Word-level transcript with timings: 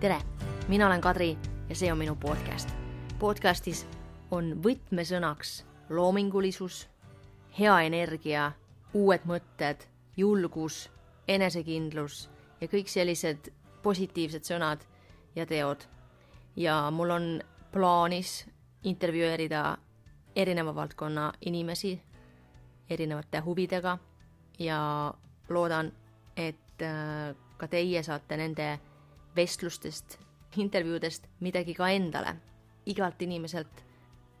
tere, 0.00 0.20
mina 0.68 0.86
olen 0.86 1.00
Kadri 1.00 1.38
ja 1.68 1.74
see 1.74 1.92
on 1.92 1.98
minu 1.98 2.14
podcast. 2.16 2.70
podcastis 3.18 3.86
on 4.30 4.52
võtmesõnaks 4.62 5.64
loomingulisus, 5.90 6.84
hea 7.58 7.80
energia, 7.80 8.52
uued 8.94 9.26
mõtted, 9.26 9.82
julgus, 10.16 10.90
enesekindlus 11.28 12.28
ja 12.60 12.68
kõik 12.68 12.86
sellised 12.86 13.50
positiivsed 13.82 14.46
sõnad 14.46 14.86
ja 15.34 15.46
teod. 15.46 15.82
ja 16.56 16.90
mul 16.90 17.10
on 17.10 17.42
plaanis 17.72 18.46
intervjueerida 18.84 19.78
erineva 20.36 20.74
valdkonna 20.74 21.32
inimesi 21.40 22.00
erinevate 22.90 23.38
huvidega 23.38 23.98
ja 24.58 25.14
loodan, 25.48 25.92
et 26.36 26.82
äh, 26.82 27.34
ka 27.56 27.66
teie 27.68 28.02
saate 28.02 28.36
nende 28.36 28.78
vestlustest, 29.38 30.18
intervjuudest 30.58 31.28
midagi 31.44 31.74
ka 31.78 31.90
endale. 31.94 32.36
igalt 32.88 33.20
inimeselt 33.22 33.82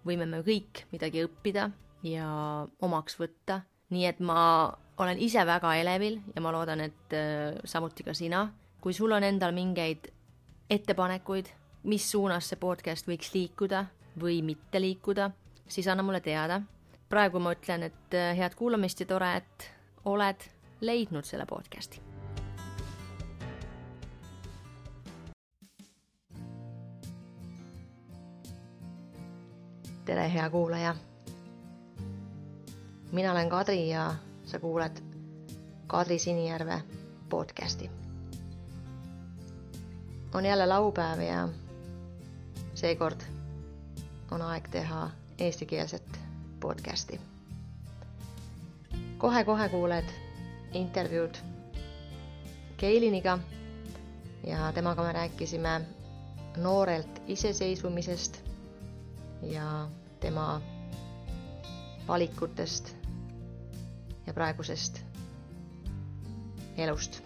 võime 0.06 0.24
me 0.26 0.40
kõik 0.40 0.86
midagi 0.92 1.20
õppida 1.26 1.68
ja 2.06 2.28
omaks 2.80 3.18
võtta, 3.20 3.60
nii 3.92 4.06
et 4.08 4.20
ma 4.24 4.38
olen 4.98 5.20
ise 5.20 5.44
väga 5.46 5.74
elevil 5.78 6.18
ja 6.34 6.42
ma 6.42 6.52
loodan, 6.54 6.80
et 6.80 7.14
äh, 7.16 7.58
samuti 7.64 8.06
ka 8.06 8.14
sina. 8.14 8.48
kui 8.80 8.94
sul 8.94 9.12
on 9.12 9.24
endal 9.26 9.52
mingeid 9.52 10.08
ettepanekuid, 10.70 11.48
mis 11.90 12.10
suunas 12.10 12.48
see 12.48 12.58
podcast 12.60 13.08
võiks 13.08 13.32
liikuda 13.34 13.84
või 14.22 14.40
mitte 14.42 14.80
liikuda, 14.80 15.30
siis 15.68 15.88
anna 15.88 16.02
mulle 16.02 16.20
teada. 16.20 16.62
praegu 17.08 17.38
ma 17.38 17.52
ütlen, 17.52 17.82
et 17.82 18.14
äh, 18.14 18.36
head 18.36 18.54
kuulamist 18.54 19.00
ja 19.00 19.06
tore, 19.06 19.36
et 19.36 19.70
oled 20.04 20.50
leidnud 20.80 21.24
selle 21.24 21.46
podcasti 21.46 22.07
tere, 30.08 30.32
hea 30.32 30.50
kuulaja. 30.50 30.96
mina 33.12 33.32
olen 33.32 33.48
Kadri 33.48 33.88
ja 33.88 34.14
sa 34.44 34.58
kuulad 34.58 34.96
Kadri 35.86 36.18
Sinijärve 36.18 36.82
podcasti. 37.28 37.90
on 40.34 40.46
jälle 40.46 40.66
laupäev 40.66 41.20
ja 41.20 41.48
seekord 42.74 43.20
on 44.30 44.42
aeg 44.42 44.68
teha 44.68 45.10
eestikeelset 45.38 46.20
podcasti 46.60 47.20
kohe,. 49.18 49.18
kohe-kohe 49.18 49.68
kuuled 49.68 50.08
intervjuud 50.72 51.34
Keiliniga 52.76 53.38
ja 54.46 54.72
temaga 54.72 55.02
me 55.02 55.12
rääkisime 55.12 55.80
noorelt 56.56 57.22
iseseisvumisest 57.26 58.44
ja 59.42 59.88
tema 60.20 60.60
valikutest 62.08 62.94
ja 64.26 64.32
praegusest 64.34 65.02
elust. 66.78 67.22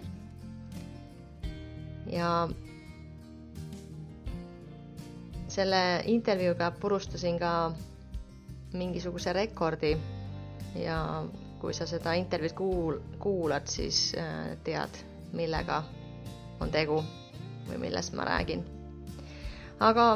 ja 2.06 2.48
selle 5.48 6.02
intervjuuga 6.04 6.70
purustasin 6.80 7.38
ka 7.38 7.72
mingisuguse 8.72 9.32
rekordi 9.32 9.96
ja 10.74 11.24
kui 11.60 11.74
sa 11.74 11.86
seda 11.86 12.12
intervjuud 12.18 12.54
kuul-, 12.58 13.00
kuulad, 13.22 13.66
siis 13.70 14.12
äh, 14.18 14.56
tead, 14.64 14.96
millega 15.32 15.82
on 16.60 16.70
tegu 16.74 17.02
või 17.68 17.78
millest 17.84 18.16
ma 18.18 18.24
räägin. 18.26 18.64
aga 19.80 20.06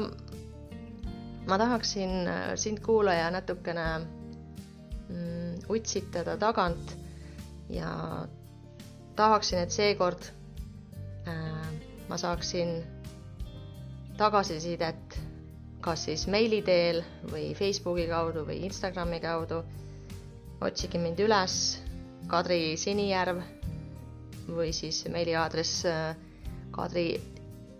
ma 1.46 1.58
tahaksin 1.58 2.28
äh, 2.28 2.52
sind, 2.54 2.80
kuulaja, 2.80 3.30
natukene 3.30 3.86
mm, 5.08 5.54
utsitada 5.68 6.36
tagant 6.36 6.96
ja 7.68 8.26
tahaksin, 9.16 9.58
et 9.58 9.70
seekord 9.70 10.30
äh, 11.28 11.70
ma 12.08 12.18
saaksin 12.18 12.82
tagasisidet 14.16 15.20
kas 15.86 16.04
siis 16.04 16.26
meili 16.26 16.62
teel 16.66 17.02
või 17.30 17.52
Facebooki 17.54 18.08
kaudu 18.10 18.42
või 18.48 18.64
Instagrami 18.66 19.20
kaudu. 19.22 19.62
otsige 20.60 20.98
mind 20.98 21.20
üles, 21.20 21.78
Kadri 22.26 22.76
Sinijärv 22.80 23.42
või 24.48 24.72
siis 24.72 25.04
meiliaadress 25.12 25.84
äh, 25.86 26.16
Kadri 26.72 27.20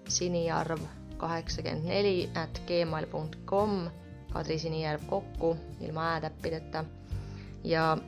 Sinijärv 0.09 0.85
kaheksakümmend 1.19 1.89
neli 1.89 2.31
at 2.35 2.63
gmail 2.67 3.07
com, 3.47 3.91
Kadri 4.33 4.59
Sinijärv 4.59 5.01
kokku 5.07 5.57
ilma 5.81 6.09
äätäppideta. 6.13 6.85
ja 7.65 7.99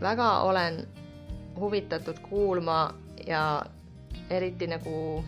väga 0.00 0.40
olen 0.40 0.88
huvitatud 1.60 2.18
kuulma 2.28 2.94
ja 3.26 3.64
eriti 4.30 4.66
nagu 4.66 5.24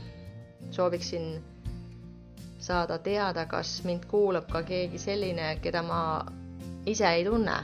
sooviksin 0.70 1.44
saada 2.58 2.98
teada, 2.98 3.46
kas 3.46 3.84
mind 3.84 4.04
kuulab 4.08 4.48
ka 4.52 4.62
keegi 4.62 4.98
selline, 4.98 5.56
keda 5.62 5.82
ma 5.82 6.26
ise 6.86 7.08
ei 7.08 7.24
tunne. 7.24 7.56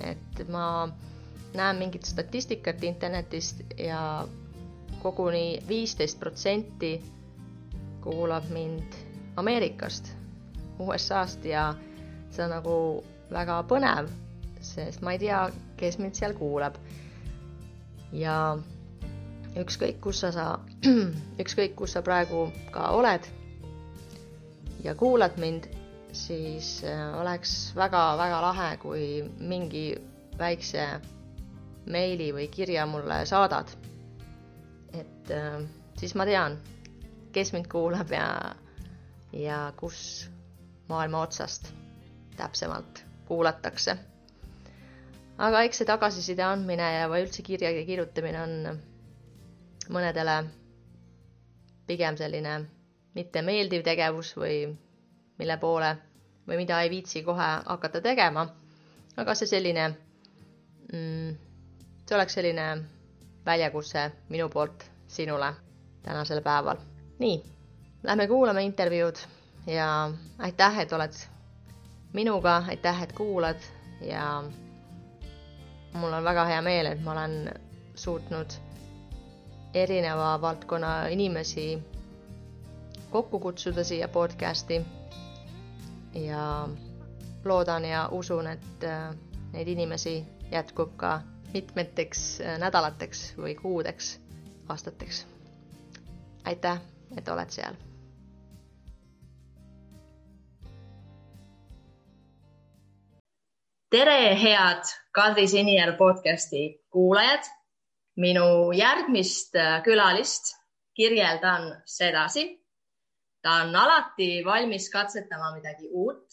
et 0.00 0.48
ma 0.48 0.88
näen 1.54 1.76
mingit 1.76 2.04
statistikat 2.04 2.84
internetist 2.84 3.60
ja 3.78 4.28
koguni 5.02 5.58
viisteist 5.68 6.18
protsenti 6.20 7.02
kuulab 8.00 8.44
mind 8.50 9.07
Ameerikast, 9.38 10.12
USA-st 10.82 11.44
ja 11.46 11.68
see 12.30 12.44
on 12.44 12.52
nagu 12.56 12.74
väga 13.30 13.60
põnev, 13.70 14.10
sest 14.64 15.02
ma 15.04 15.14
ei 15.14 15.22
tea, 15.22 15.44
kes 15.78 15.98
mind 16.02 16.18
seal 16.18 16.34
kuulab. 16.38 16.78
ja 18.12 18.56
ükskõik, 19.58 19.98
kus 20.00 20.22
sa, 20.24 20.30
sa, 20.32 20.46
ükskõik, 21.42 21.74
kus 21.76 21.96
sa 21.96 22.02
praegu 22.02 22.48
ka 22.72 22.90
oled 22.96 23.26
ja 24.84 24.94
kuulad 24.94 25.36
mind, 25.38 25.68
siis 26.12 26.78
äh, 26.88 27.20
oleks 27.20 27.72
väga-väga 27.76 28.40
lahe, 28.42 28.68
kui 28.80 29.04
mingi 29.38 29.90
väikse 30.38 30.86
meili 31.88 32.30
või 32.34 32.48
kirja 32.52 32.86
mulle 32.86 33.24
saadad. 33.26 33.68
et 34.92 35.30
äh, 35.30 35.60
siis 35.96 36.14
ma 36.14 36.24
tean, 36.24 36.56
kes 37.32 37.52
mind 37.52 37.68
kuulab 37.68 38.10
ja 38.12 38.54
ja 39.32 39.72
kus 39.76 40.30
maailma 40.88 41.20
otsast 41.22 41.72
täpsemalt 42.36 43.04
kuulatakse. 43.26 43.96
aga 45.38 45.60
eks 45.62 45.78
see 45.78 45.86
tagasiside 45.86 46.42
andmine 46.42 46.86
ja, 46.94 47.08
või 47.08 47.22
üldse 47.26 47.42
kirjade 47.46 47.84
kirjutamine 47.86 48.40
on 48.42 48.80
mõnedele 49.94 50.36
pigem 51.86 52.16
selline 52.16 52.54
mitte 53.14 53.42
meeldiv 53.42 53.84
tegevus 53.86 54.32
või 54.36 54.56
mille 55.38 55.56
poole 55.62 55.92
või 56.48 56.56
mida 56.62 56.80
ei 56.82 56.90
viitsi 56.90 57.22
kohe 57.22 57.50
hakata 57.66 58.00
tegema. 58.00 58.46
aga 59.16 59.34
see 59.34 59.46
selline 59.46 59.86
mm,, 60.92 61.36
see 62.06 62.16
oleks 62.16 62.34
selline 62.38 62.66
väljakutse 63.46 64.10
minu 64.28 64.48
poolt 64.48 64.88
sinule 65.06 65.52
tänasel 66.02 66.42
päeval. 66.42 66.76
nii 67.18 67.57
Lähme 68.02 68.26
kuulame 68.28 68.62
intervjuud 68.62 69.16
ja 69.66 70.10
aitäh, 70.38 70.78
et 70.78 70.92
oled 70.92 71.12
minuga, 72.12 72.62
aitäh, 72.68 73.02
et 73.02 73.12
kuulad 73.12 73.58
ja 74.00 74.44
mul 75.92 76.12
on 76.12 76.24
väga 76.24 76.44
hea 76.44 76.62
meel, 76.62 76.86
et 76.86 77.02
ma 77.02 77.12
olen 77.12 77.54
suutnud 77.94 78.54
erineva 79.74 80.40
valdkonna 80.40 81.06
inimesi 81.06 81.78
kokku 83.10 83.40
kutsuda 83.40 83.84
siia 83.84 84.08
podcasti. 84.08 84.80
ja 86.14 86.68
loodan 87.44 87.84
ja 87.84 88.08
usun, 88.12 88.46
et 88.46 88.84
äh, 88.84 89.14
neid 89.52 89.68
inimesi 89.68 90.24
jätkub 90.52 90.96
ka 90.96 91.20
mitmeteks 91.52 92.40
äh, 92.40 92.58
nädalateks 92.58 93.34
või 93.38 93.54
kuudeks, 93.54 94.20
aastateks. 94.68 95.26
aitäh, 96.44 96.80
et 97.16 97.28
oled 97.28 97.50
seal 97.50 97.78
tere, 103.90 104.34
head 104.36 104.82
Kadri 105.12 105.48
Sinijärv 105.48 105.96
podcasti 105.96 106.84
kuulajad. 106.90 107.44
minu 108.16 108.72
järgmist 108.72 109.54
äh, 109.56 109.82
külalist 109.82 110.54
kirjeldan 110.94 111.82
sedasi. 111.86 112.64
ta 113.42 113.50
on 113.50 113.76
alati 113.76 114.44
valmis 114.44 114.90
katsetama 114.90 115.54
midagi 115.54 115.88
uut. 115.90 116.26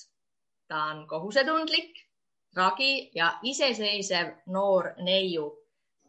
ta 0.68 0.83
on 0.83 1.07
kohusetundlik, 1.07 1.94
ragi 2.56 3.12
ja 3.16 3.39
iseseisev 3.44 4.27
noor 4.45 4.94
neiu. 4.98 5.66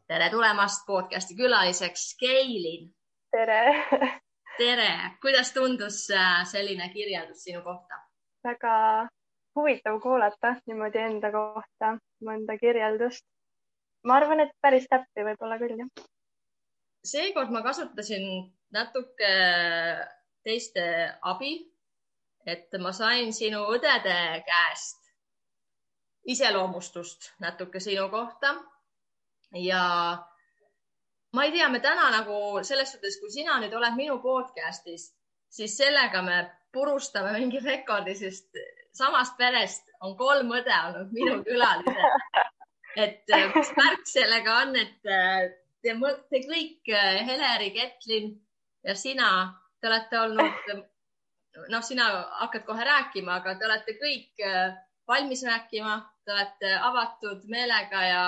tere 0.07 0.31
tulemast 0.31 0.87
podcasti 0.87 1.35
külaliseks, 1.37 2.17
Keilin. 2.19 2.95
tere 3.31 3.63
tere, 4.58 4.91
kuidas 5.20 5.53
tundus 5.53 6.11
äh, 6.11 6.44
selline 6.49 6.88
kirjeldus 6.93 7.44
sinu 7.44 7.62
kohta? 7.62 8.00
väga 8.44 9.08
huvitav 9.56 10.00
kuulata 10.00 10.55
niimoodi 10.67 11.00
enda 11.03 11.31
kohta 11.32 11.97
mõnda 12.25 12.58
kirjeldust. 12.61 13.25
ma 14.05 14.17
arvan, 14.20 14.41
et 14.41 14.53
päris 14.62 14.87
täppi 14.91 15.25
võib-olla 15.29 15.58
küll, 15.58 15.79
jah. 15.81 16.06
seekord 17.05 17.50
ma 17.50 17.62
kasutasin 17.62 18.47
natuke 18.73 19.32
teiste 20.44 20.87
abi. 21.23 21.56
et 22.47 22.79
ma 22.81 22.93
sain 22.93 23.32
sinu 23.32 23.64
õdede 23.75 24.19
käest 24.47 25.03
iseloomustust 26.26 27.32
natuke 27.41 27.81
sinu 27.81 28.08
kohta 28.11 28.55
ja 29.53 29.82
ma 31.37 31.44
ei 31.44 31.53
tea, 31.53 31.69
me 31.69 31.83
täna 31.85 32.09
nagu 32.15 32.65
selles 32.65 32.94
suhtes, 32.94 33.19
kui 33.21 33.31
sina 33.33 33.59
nüüd 33.61 33.75
oled 33.77 33.97
minu 33.99 34.17
podcast'is, 34.25 35.11
siis 35.53 35.77
sellega 35.77 36.23
me 36.25 36.41
purustame 36.73 37.35
mingi 37.37 37.61
rekordi, 37.65 38.15
sest 38.17 38.56
samast 38.97 39.37
perest 39.37 39.93
on 40.00 40.17
kolm 40.17 40.55
õde 40.56 40.81
olnud 40.88 41.12
minu 41.12 41.37
külalised. 41.44 42.03
et 43.05 43.37
äh, 43.37 43.50
mis 43.53 43.71
märk 43.77 44.09
sellega 44.09 44.59
on, 44.62 44.75
et 44.81 45.11
äh, 45.12 45.47
te, 45.85 45.94
te 46.33 46.43
kõik, 46.47 46.81
äh, 46.88 47.21
Heleri, 47.29 47.71
Ketlin 47.75 48.31
ja 48.87 48.97
sina, 48.97 49.31
te 49.81 49.91
olete 49.91 50.21
olnud, 50.23 50.71
noh, 51.73 51.85
sina 51.85 52.09
hakkad 52.41 52.65
kohe 52.69 52.85
rääkima, 52.89 53.41
aga 53.43 53.56
te 53.59 53.69
olete 53.69 53.97
kõik 54.00 54.44
valmis 55.09 55.44
rääkima, 55.44 55.99
te 56.25 56.32
olete 56.32 56.73
avatud 56.89 57.44
meelega 57.53 58.03
ja 58.09 58.25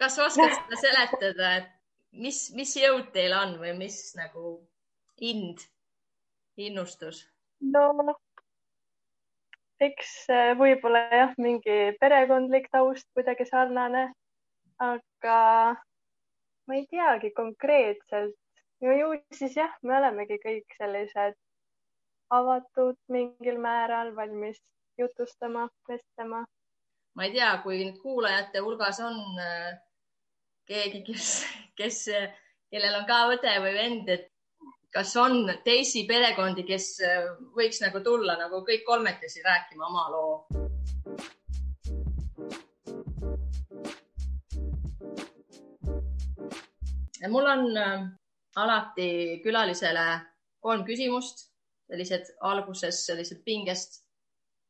kas 0.00 0.18
oskad 0.20 0.52
seda 0.58 0.80
seletada, 0.82 1.54
et 1.60 1.75
mis, 2.16 2.50
mis 2.56 2.76
jõud 2.80 3.10
teil 3.14 3.34
on 3.36 3.56
või 3.62 3.72
mis 3.78 3.98
nagu 4.18 4.58
ind, 5.20 5.64
innustus? 6.56 7.24
no 7.60 8.16
eks 9.80 10.12
äh, 10.32 10.52
võib-olla 10.58 11.02
jah, 11.12 11.34
mingi 11.40 11.96
perekondlik 12.00 12.68
taust 12.72 13.08
kuidagi 13.16 13.46
sarnane, 13.48 14.08
aga 14.80 15.40
ma 16.66 16.78
ei 16.78 16.86
teagi 16.90 17.32
konkreetselt. 17.36 18.36
no 18.80 18.92
ju 18.92 19.12
siis 19.32 19.56
jah, 19.56 19.72
me 19.82 19.96
olemegi 19.98 20.38
kõik 20.42 20.76
sellised 20.78 21.36
avatud 22.30 22.98
mingil 23.12 23.60
määral, 23.62 24.14
valmis 24.16 24.60
jutustama, 24.98 25.68
vestlema. 25.88 26.44
ma 27.14 27.24
ei 27.24 27.32
tea, 27.32 27.52
kui 27.62 27.92
kuulajate 28.02 28.60
hulgas 28.64 29.00
on 29.00 29.20
äh, 29.40 29.76
keegi, 30.66 31.02
kes, 31.06 31.32
kes, 31.78 32.00
kellel 32.70 33.00
on 33.00 33.06
ka 33.08 33.20
õde 33.34 33.58
või 33.64 33.74
vend, 33.76 34.08
et 34.10 34.30
kas 34.94 35.12
on 35.20 35.44
teisi 35.64 36.06
perekondi, 36.08 36.64
kes 36.66 36.92
võiks 37.56 37.82
nagu 37.84 38.00
tulla 38.04 38.38
nagu 38.40 38.62
kõik 38.66 38.86
kolmekesi 38.86 39.44
rääkima 39.44 39.90
oma 39.90 40.08
loo? 40.14 40.66
mul 47.28 47.46
on 47.46 47.76
äh, 47.76 48.02
alati 48.56 49.40
külalisele 49.44 50.06
kolm 50.60 50.84
küsimust, 50.84 51.48
sellised 51.90 52.32
alguses 52.40 53.04
sellised 53.06 53.42
pingest 53.44 54.02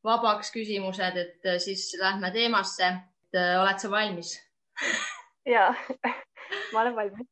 vabaks 0.05 0.51
küsimused, 0.55 1.17
et 1.17 1.45
äh, 1.45 1.59
siis 1.59 1.89
lähme 1.99 2.31
teemasse. 2.31 2.95
Äh, 3.35 3.55
oled 3.61 3.79
sa 3.79 3.91
valmis 3.91 4.37
ja 5.47 5.69
ma 6.73 6.81
olen 6.81 6.95
valmis. 6.95 7.27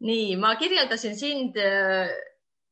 nii, 0.00 0.36
ma 0.36 0.56
kirjeldasin 0.56 1.16
sind 1.18 1.56
äh, 1.60 2.10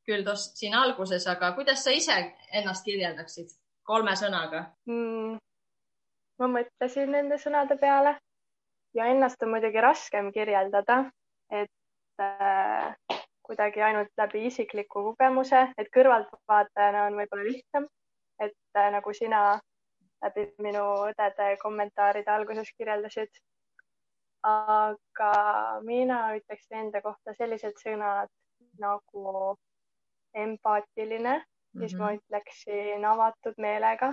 küll 0.04 0.24
tost 0.24 0.58
siin 0.60 0.74
alguses, 0.74 1.26
aga 1.26 1.52
kuidas 1.56 1.84
sa 1.84 1.92
ise 1.94 2.16
ennast 2.52 2.84
kirjeldaksid 2.84 3.52
kolme 3.84 4.16
sõnaga 4.16 4.66
mm,? 4.88 5.40
ma 6.40 6.50
mõtlesin 6.58 7.12
nende 7.14 7.38
sõnade 7.40 7.76
peale 7.80 8.16
ja 8.94 9.08
ennast 9.10 9.42
on 9.42 9.52
muidugi 9.54 9.80
raskem 9.82 10.30
kirjeldada, 10.32 11.04
et 11.50 12.22
äh, 12.22 13.18
kuidagi 13.44 13.82
ainult 13.82 14.12
läbi 14.16 14.46
isikliku 14.48 15.02
kogemuse, 15.10 15.66
et 15.78 15.90
kõrvaltvaatajana 15.94 17.08
on 17.08 17.18
võib-olla 17.18 17.46
lihtsam, 17.48 17.88
et 18.40 18.78
äh, 18.78 18.90
nagu 18.94 19.14
sina 19.16 19.44
läbi 20.24 20.46
minu 20.64 20.84
õdede 21.08 21.56
kommentaaride 21.62 22.30
alguses 22.30 22.70
kirjeldasid. 22.78 23.42
aga 24.44 25.34
mina 25.82 26.16
ütleksin 26.36 26.82
enda 26.82 27.00
kohta 27.00 27.32
sellised 27.38 27.78
sõnad 27.80 28.28
nagu 28.78 29.56
empaatiline 30.34 31.38
mm, 31.38 31.44
-hmm. 31.44 31.80
siis 31.80 31.94
ma 31.98 32.10
mhm. 32.10 32.18
ütleksin 32.18 33.04
avatud 33.04 33.54
meelega. 33.58 34.12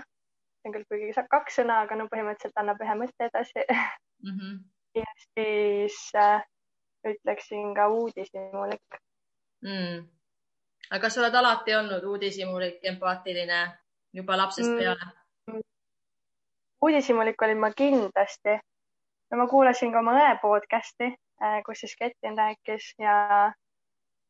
see 0.62 0.70
on 0.70 0.74
küll 0.76 0.88
kuigi 0.88 1.28
kaks 1.30 1.60
sõna, 1.60 1.82
aga 1.82 1.96
no 1.96 2.06
põhimõtteliselt 2.14 2.64
annab 2.64 2.82
ühe 2.86 2.96
mõtte 3.04 3.28
edasi 3.28 3.66
mm. 3.68 4.32
-hmm. 4.38 4.58
ja 4.96 5.14
siis 5.24 6.00
äh, 6.16 6.44
ütleksin 7.08 7.76
ka 7.76 7.88
uudishimulik 7.88 9.00
mm.. 9.66 10.06
aga 10.92 11.02
kas 11.02 11.16
sa 11.16 11.22
oled 11.22 11.36
alati 11.36 11.76
olnud 11.76 12.04
uudishimulik, 12.04 12.80
empaatiline 12.84 13.62
juba 14.14 14.38
lapsest 14.38 14.70
mm. 14.70 14.78
peale? 14.78 15.21
Uudishimulik 16.82 17.42
olin 17.42 17.60
ma 17.60 17.72
kindlasti. 17.72 18.60
no 19.32 19.38
ma 19.38 19.48
kuulasin 19.48 19.92
ka 19.92 20.00
oma 20.00 20.14
õe 20.20 20.36
podcast'i, 20.42 21.14
äh, 21.44 21.62
kus 21.66 21.80
siis 21.80 21.96
Ketin 22.00 22.38
rääkis 22.38 22.94
ja 23.00 23.52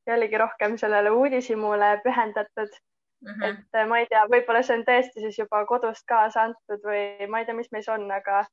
see 0.06 0.16
oligi 0.16 0.38
rohkem 0.38 0.78
sellele 0.78 1.12
uudishimule 1.12 2.02
pühendatud 2.04 2.74
mm. 3.22 3.32
-hmm. 3.32 3.50
et 3.50 3.80
äh, 3.80 3.88
ma 3.88 4.00
ei 4.00 4.08
tea, 4.10 4.26
võib-olla 4.34 4.64
see 4.64 4.78
on 4.78 4.86
tõesti 4.90 5.26
siis 5.26 5.40
juba 5.40 5.66
kodust 5.66 6.06
kaasa 6.08 6.44
antud 6.50 6.86
või 6.86 7.30
ma 7.30 7.40
ei 7.40 7.46
tea, 7.46 7.56
mis 7.56 7.72
meis 7.72 7.90
on, 7.90 8.06
aga 8.12 8.44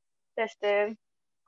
tõesti 0.41 0.95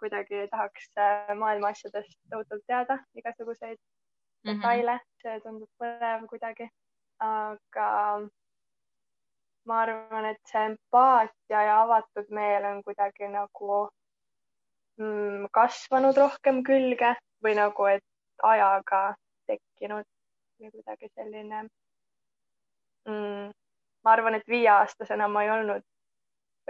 kuidagi 0.00 0.46
tahaks 0.50 0.90
äh, 0.98 1.34
maailma 1.36 1.72
asjadest 1.74 2.18
tohutult 2.30 2.64
teada, 2.66 2.98
igasuguseid 3.14 3.78
mm 3.78 4.50
-hmm. 4.50 4.60
detaile, 4.60 4.98
see 5.22 5.40
tundub 5.40 5.70
põnev 5.82 6.26
kuidagi. 6.26 6.68
aga 7.20 7.86
ma 9.68 9.80
arvan, 9.84 10.24
et 10.32 10.40
see 10.52 10.62
empaatia 10.72 11.64
ja 11.68 11.80
avatud 11.82 12.30
meel 12.36 12.64
on 12.70 12.82
kuidagi 12.86 13.28
nagu 13.32 13.80
mm, 15.00 15.48
kasvanud 15.56 16.16
rohkem 16.16 16.62
külge 16.66 17.14
või 17.44 17.56
nagu, 17.58 17.86
et 17.92 18.04
ajaga 18.52 19.02
tekkinud 19.50 20.06
või 20.60 20.72
kuidagi 20.74 21.10
selline 21.14 21.62
mm,. 23.06 23.50
ma 24.04 24.14
arvan, 24.16 24.38
et 24.38 24.48
viieaastasena 24.48 25.28
ma 25.28 25.44
ei 25.44 25.52
olnud 25.56 25.84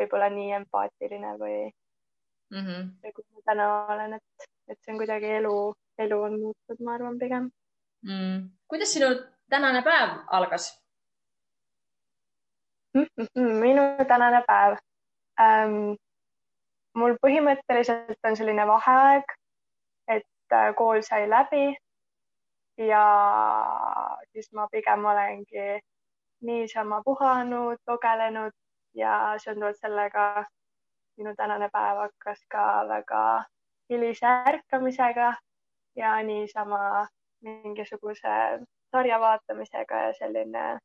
võib-olla 0.01 0.31
nii 0.33 0.53
empaatiline 0.61 1.37
või 1.39 1.57
mm, 1.67 2.63
-hmm. 2.67 2.91
või 3.05 3.13
kui 3.17 3.25
ma 3.31 3.47
täna 3.53 3.71
olen, 3.95 4.19
et, 4.19 4.49
et 4.69 4.79
see 4.81 4.95
on 4.95 5.03
kuidagi 5.03 5.35
elu, 5.41 5.57
elu 6.07 6.23
on 6.29 6.39
muutnud, 6.45 6.85
ma 6.85 6.95
arvan 6.99 7.19
pigem 7.19 7.51
mm.. 8.07 8.49
kuidas 8.69 8.95
sinu 8.95 9.15
tänane 9.51 9.83
päev 9.87 10.19
algas? 10.27 10.73
Minu 12.95 13.83
tänane 14.09 14.43
päev 14.47 14.79
ähm,. 15.41 15.95
mul 16.95 17.15
põhimõtteliselt 17.23 18.27
on 18.27 18.37
selline 18.37 18.67
vaheaeg, 18.67 19.25
et 20.09 20.53
äh, 20.53 20.73
kool 20.75 21.03
sai 21.07 21.29
läbi 21.31 21.77
ja 22.89 23.05
siis 24.33 24.51
ma 24.53 24.67
pigem 24.73 25.05
olengi 25.05 25.79
niisama 26.43 27.03
puhanud, 27.05 27.79
lugelenud 27.89 28.53
ja 28.95 29.35
seonduvalt 29.39 29.79
sellega 29.79 30.45
minu 31.17 31.35
tänane 31.37 31.69
päev 31.73 32.03
hakkas 32.03 32.43
ka 32.51 32.65
väga 32.89 33.45
hilise 33.91 34.27
ärkamisega 34.27 35.35
ja 35.97 36.23
niisama 36.23 37.07
mingisuguse 37.41 38.35
sarja 38.91 39.21
vaatamisega 39.21 40.03
ja 40.07 40.13
selline 40.19 40.79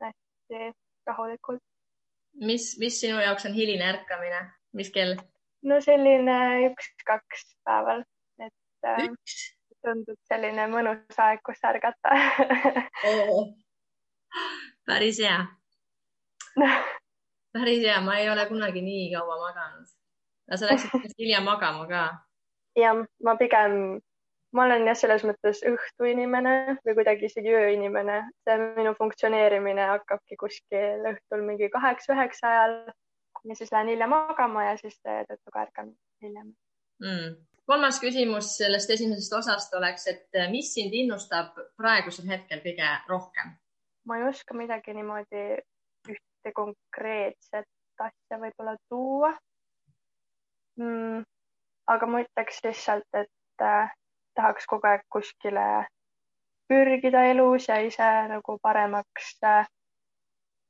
hästi 0.00 0.72
rahulikult. 1.06 1.62
mis, 2.40 2.72
mis 2.78 3.00
sinu 3.00 3.20
jaoks 3.20 3.46
on 3.48 3.56
hiline 3.56 3.88
ärkamine, 3.92 4.44
mis 4.72 4.92
kell? 4.94 5.16
no 5.62 5.80
selline 5.80 6.38
üks-kaks 6.70 7.56
päeval, 7.66 8.04
et 8.42 8.88
äh, 8.88 9.04
üks? 9.08 9.40
tundub 9.82 10.18
selline 10.30 10.68
mõnus 10.70 11.18
aeg, 11.18 11.42
kus 11.46 11.62
ärgata 11.66 12.14
päris 14.88 15.18
hea 15.22 15.40
päris 17.54 17.82
hea, 17.82 17.98
ma 18.04 18.18
ei 18.20 18.30
ole 18.30 18.46
kunagi 18.46 18.82
nii 18.84 19.10
kaua 19.14 19.38
maganud. 19.40 19.90
aga 20.48 20.60
sa 20.60 20.70
läksid 20.70 21.16
hilja 21.20 21.42
magama 21.44 21.86
ka? 21.90 22.04
jah, 22.78 23.02
ma 23.24 23.36
pigem 23.40 23.98
ma 24.52 24.64
olen 24.66 24.86
jah, 24.86 24.98
selles 24.98 25.24
mõttes 25.26 25.62
õhtuinimene 25.68 26.78
või 26.84 26.96
kuidagi 26.98 27.28
isegi 27.30 27.54
ööinimene. 27.56 28.18
see 28.44 28.58
minu 28.76 28.94
funktsioneerimine 28.98 29.86
hakkabki 29.94 30.36
kuskil 30.40 31.06
õhtul 31.12 31.46
mingi 31.46 31.70
kaheksa-üheksa 31.72 32.50
ajal 32.50 32.76
ja 33.48 33.56
siis 33.56 33.72
lähen 33.72 33.88
hiljem 33.94 34.12
magama 34.12 34.66
ja 34.70 34.76
siis 34.80 34.98
seetõttu 35.00 35.54
ka 35.54 35.64
ärkan 35.66 35.90
hiljem 36.22 36.52
mm.. 37.02 37.34
kolmas 37.66 38.00
küsimus 38.00 38.54
sellest 38.58 38.90
esimesest 38.90 39.32
osast 39.40 39.74
oleks, 39.74 40.06
et 40.06 40.40
mis 40.50 40.72
sind 40.74 40.94
innustab 40.94 41.56
praegusel 41.80 42.28
hetkel 42.28 42.64
kõige 42.64 42.94
rohkem? 43.08 43.56
ma 44.06 44.18
ei 44.18 44.28
oska 44.28 44.54
midagi 44.58 44.94
niimoodi 44.96 45.46
ühte 46.12 46.52
konkreetset 46.54 47.68
asja 48.02 48.38
võib-olla 48.42 48.76
tuua 48.90 49.32
mm,. 50.80 51.24
aga 51.94 52.08
ma 52.10 52.22
ütleks 52.24 52.62
lihtsalt, 52.66 53.08
et 53.14 53.64
äh, 53.66 53.90
tahaks 54.34 54.66
kogu 54.66 54.88
aeg 54.88 55.04
kuskile 55.12 55.86
pürgida 56.68 57.24
elus 57.30 57.68
ja 57.68 57.78
ise 57.84 58.08
nagu 58.28 58.58
paremaks 58.62 59.36
äh, 59.44 59.66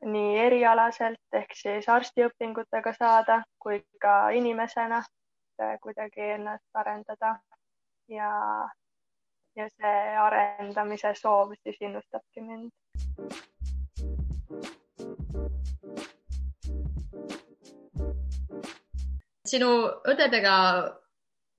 nii 0.05 0.39
erialaselt 0.39 1.39
ehk 1.39 1.55
siis 1.55 1.89
arstiõpingutega 1.89 2.93
saada 2.97 3.43
kui 3.63 3.83
ka 4.03 4.31
inimesena 4.35 4.99
äh, 4.99 5.77
kuidagi 5.83 6.33
ennast 6.39 6.67
arendada. 6.75 7.37
Ja, 8.09 8.33
ja 9.57 9.69
see 9.71 10.17
arendamise 10.19 11.15
soov 11.15 11.55
siis 11.63 11.79
innustabki 11.81 12.43
mind. 12.43 12.73
Sinu 19.53 19.71
õdedega 20.09 20.57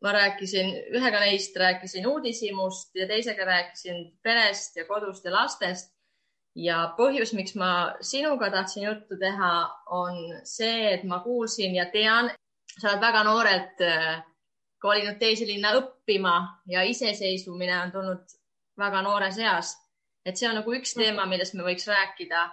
ma 0.03 0.11
rääkisin, 0.11 0.69
ühega 0.97 1.19
neist 1.23 1.55
rääkisin 1.55 2.07
uudishimust 2.07 2.95
ja 2.95 3.07
teisega 3.07 3.45
rääkisin 3.47 4.05
perest 4.23 4.75
ja 4.75 4.85
kodust 4.85 5.25
ja 5.25 5.31
lastest. 5.31 5.93
ja 6.55 6.93
põhjus, 6.97 7.31
miks 7.33 7.55
ma 7.57 7.95
sinuga 8.01 8.51
tahtsin 8.53 8.83
juttu 8.83 9.17
teha, 9.17 9.53
on 9.89 10.19
see, 10.45 10.91
et 10.93 11.03
ma 11.03 11.17
kuulsin 11.23 11.75
ja 11.75 11.87
tean, 11.89 12.29
sa 12.77 12.91
oled 12.91 13.01
väga 13.01 13.23
noorelt 13.25 13.81
äh, 13.81 14.19
kolinud 14.83 15.17
teise 15.17 15.47
linna 15.47 15.71
õppima 15.79 16.35
ja 16.69 16.83
iseseisvumine 16.85 17.73
on 17.79 17.91
tulnud 17.95 18.35
väga 18.79 19.01
noores 19.01 19.39
eas. 19.39 19.73
et 20.25 20.37
see 20.39 20.47
on 20.47 20.55
nagu 20.59 20.75
üks 20.75 20.93
teema, 20.95 21.25
millest 21.25 21.55
me 21.57 21.63
võiks 21.63 21.87
rääkida. 21.87 22.43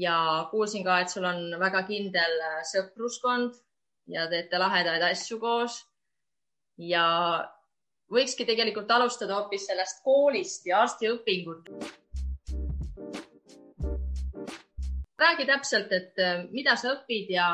ja 0.00 0.16
kuulsin 0.50 0.84
ka, 0.84 1.00
et 1.00 1.10
sul 1.10 1.24
on 1.24 1.54
väga 1.60 1.82
kindel 1.86 2.36
äh, 2.48 2.60
sõpruskond 2.72 3.54
ja 4.06 4.26
teete 4.30 4.58
lahedaid 4.58 5.02
asju 5.10 5.38
koos. 5.40 5.80
Ja 6.80 7.04
võikski 8.10 8.46
tegelikult 8.48 8.90
alustada 8.90 9.36
hoopis 9.38 9.66
sellest 9.68 10.02
koolist 10.04 10.66
ja 10.66 10.82
arstiõpingut. 10.84 11.68
räägi 15.20 15.44
täpselt, 15.46 15.90
et 15.92 16.18
äh, 16.18 16.46
mida 16.50 16.76
sa 16.80 16.94
õpid 16.94 17.28
ja 17.28 17.46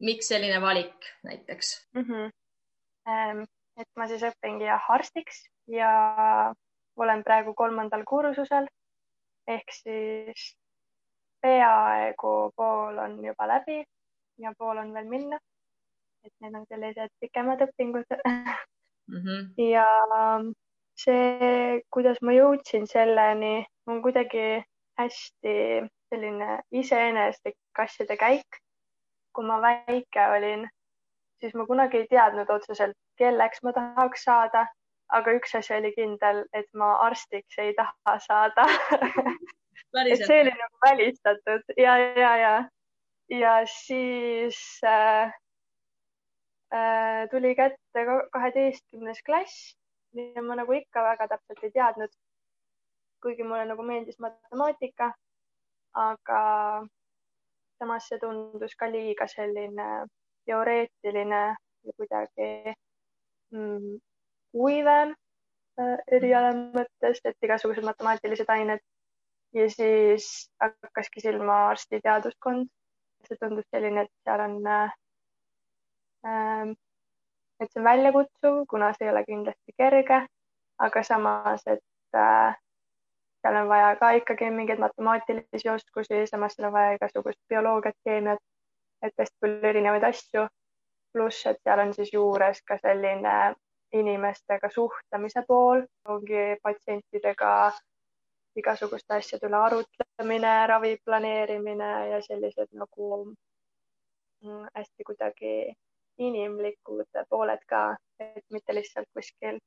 miks 0.00 0.28
selline 0.30 0.60
valik 0.62 1.08
näiteks 1.26 1.72
mm? 1.94 2.04
-hmm. 2.04 3.46
et 3.80 3.88
ma 3.96 4.06
siis 4.06 4.22
õpingi 4.22 4.68
jah 4.68 4.90
arstiks 4.90 5.42
ja 5.66 5.90
olen 6.96 7.24
praegu 7.24 7.54
kolmandal 7.54 8.04
kursusel 8.06 8.68
ehk 9.46 9.74
siis 9.74 10.56
peaaegu 11.42 12.52
pool 12.56 12.98
on 12.98 13.24
juba 13.24 13.48
läbi 13.48 13.82
ja 14.38 14.54
pool 14.58 14.78
on 14.78 14.94
veel 14.94 15.08
minna 15.08 15.38
et 16.24 16.32
need 16.40 16.54
on 16.54 16.66
sellised 16.68 17.12
pikemad 17.20 17.62
õpingud 17.66 18.16
mm. 18.16 19.16
-hmm. 19.16 19.46
ja 19.70 19.86
see, 20.98 21.80
kuidas 21.90 22.20
ma 22.22 22.34
jõudsin 22.36 22.86
selleni, 22.86 23.64
on 23.86 24.02
kuidagi 24.02 24.62
hästi 25.00 25.56
selline 26.12 26.60
iseeneslik 26.70 27.56
asjade 27.78 28.16
käik. 28.16 28.60
kui 29.32 29.46
ma 29.48 29.62
väike 29.62 30.24
olin, 30.36 30.66
siis 31.40 31.54
ma 31.54 31.64
kunagi 31.66 32.02
ei 32.02 32.06
teadnud 32.10 32.50
otseselt, 32.52 32.96
kelleks 33.16 33.62
ma 33.64 33.72
tahaks 33.72 34.24
saada, 34.28 34.66
aga 35.08 35.32
üks 35.38 35.54
asi 35.56 35.72
oli 35.74 35.92
kindel, 35.96 36.44
et 36.52 36.68
ma 36.76 36.90
arstiks 37.06 37.58
ei 37.58 37.72
taha 37.74 38.18
saada 38.26 38.66
et 40.10 40.24
see 40.26 40.40
oli 40.40 40.52
nagu 40.52 40.82
välistatud 40.84 41.74
ja, 41.76 41.96
ja, 41.96 42.36
ja, 42.36 42.52
ja 43.28 43.54
siis 43.66 44.58
äh, 44.84 45.32
tuli 47.30 47.54
kätte 47.54 48.04
kaheteistkümnes 48.32 49.18
klass 49.26 49.74
ja 50.16 50.42
ma 50.42 50.56
nagu 50.56 50.72
ikka 50.72 51.02
väga 51.04 51.28
täpselt 51.28 51.64
ei 51.64 51.70
teadnud. 51.74 52.12
kuigi 53.22 53.44
mulle 53.46 53.64
nagu 53.64 53.82
meeldis 53.86 54.16
matemaatika, 54.18 55.12
aga 55.94 56.38
samas 57.78 58.08
see 58.08 58.18
tundus 58.18 58.74
ka 58.78 58.88
liiga 58.90 59.28
selline 59.30 59.86
teoreetiline 60.46 61.42
ja 61.86 61.92
kuidagi 61.96 62.48
mm, 63.54 64.00
kuivem 64.56 65.14
äh, 65.14 65.98
eriala 66.18 66.50
mõttes, 66.56 67.22
et 67.24 67.46
igasugused 67.46 67.86
matemaatilised 67.86 68.50
ained 68.56 68.82
ja 69.54 69.68
siis 69.70 70.28
hakkaski 70.62 71.22
silma 71.22 71.68
arstiteaduskond. 71.68 72.66
see 73.22 73.38
tundus 73.38 73.68
selline, 73.70 74.02
et 74.02 74.10
seal 74.26 74.40
on 74.42 74.66
äh, 74.66 74.94
et 76.24 77.70
see 77.70 77.80
on 77.80 77.84
väljakutsuv, 77.84 78.64
kuna 78.70 78.92
see 78.96 79.06
ei 79.06 79.12
ole 79.12 79.24
kindlasti 79.24 79.74
kerge, 79.78 80.20
aga 80.78 81.02
samas, 81.06 81.62
et 81.66 82.18
äh, 82.18 82.56
seal 83.42 83.58
on 83.62 83.68
vaja 83.68 83.94
ka 84.00 84.10
ikkagi 84.18 84.50
mingeid 84.50 84.82
matemaatilisi 84.82 85.70
oskusi, 85.74 86.26
samas 86.30 86.56
seal 86.56 86.68
on 86.70 86.74
vaja 86.78 86.96
igasugust 86.98 87.40
bioloogiat, 87.48 87.98
keemiat, 88.04 88.42
et 89.02 89.14
hästi 89.18 89.36
palju 89.40 89.70
erinevaid 89.74 90.10
asju. 90.10 90.48
pluss, 91.12 91.46
et 91.46 91.58
seal 91.60 91.80
on 91.82 91.90
siis 91.92 92.08
juures 92.12 92.62
ka 92.64 92.78
selline 92.80 93.32
inimestega 93.92 94.70
suhtlemise 94.72 95.42
pool, 95.48 95.82
ongi 96.08 96.44
patsientidega 96.62 97.50
igasuguste 98.56 99.18
asjade 99.18 99.48
üle 99.48 99.58
arutlemine, 99.58 100.54
ravi 100.70 100.94
planeerimine 101.04 101.90
ja 102.14 102.22
sellised 102.24 102.72
nagu 102.80 103.10
mm, 103.26 104.66
hästi 104.76 105.04
kuidagi 105.10 105.52
inimlikud 106.18 107.22
pooled 107.30 107.62
ka, 107.68 107.96
et 108.20 108.44
mitte 108.52 108.74
lihtsalt 108.74 109.08
kuskil 109.14 109.58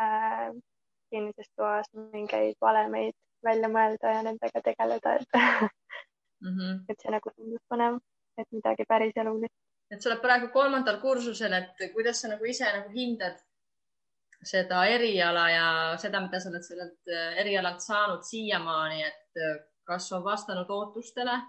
äh, 0.00 0.50
kinnises 1.10 1.50
toas 1.56 1.88
mingeid 2.12 2.56
valemeid 2.60 3.16
välja 3.44 3.68
mõelda 3.72 4.14
ja 4.14 4.22
nendega 4.22 4.62
tegeleda, 4.64 5.14
et 5.14 5.38
mm, 6.42 6.48
-hmm. 6.48 6.80
et 6.90 7.02
see 7.02 7.12
nagu 7.12 7.32
tundub 7.36 7.62
põnev, 7.72 8.00
et 8.38 8.48
midagi 8.52 8.84
päris 8.88 9.16
elulist. 9.16 9.54
et 9.90 10.02
sa 10.02 10.10
oled 10.10 10.20
praegu 10.22 10.48
kolmandal 10.52 11.00
kursusel, 11.00 11.52
et 11.52 11.86
kuidas 11.94 12.20
sa 12.20 12.28
nagu 12.28 12.44
ise 12.44 12.64
nagu 12.64 12.90
hindad 12.94 13.40
seda 14.42 14.84
eriala 14.88 15.50
ja 15.50 15.66
seda, 16.00 16.20
mida 16.20 16.40
sa 16.40 16.48
oled 16.48 16.64
sellelt 16.64 17.08
äh, 17.08 17.40
erialalt 17.42 17.80
saanud 17.80 18.22
siiamaani, 18.22 19.02
et 19.04 19.42
äh, 19.46 19.58
kas 19.84 20.12
on 20.12 20.24
vastanud 20.24 20.70
ootustele 20.70 21.40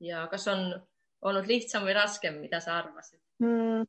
ja 0.00 0.26
kas 0.30 0.48
on 0.48 0.70
olnud 1.22 1.46
lihtsam 1.46 1.86
või 1.86 1.94
raskem, 1.98 2.40
mida 2.42 2.60
sa 2.60 2.78
arvasid? 2.78 3.20
mm,? 3.42 3.86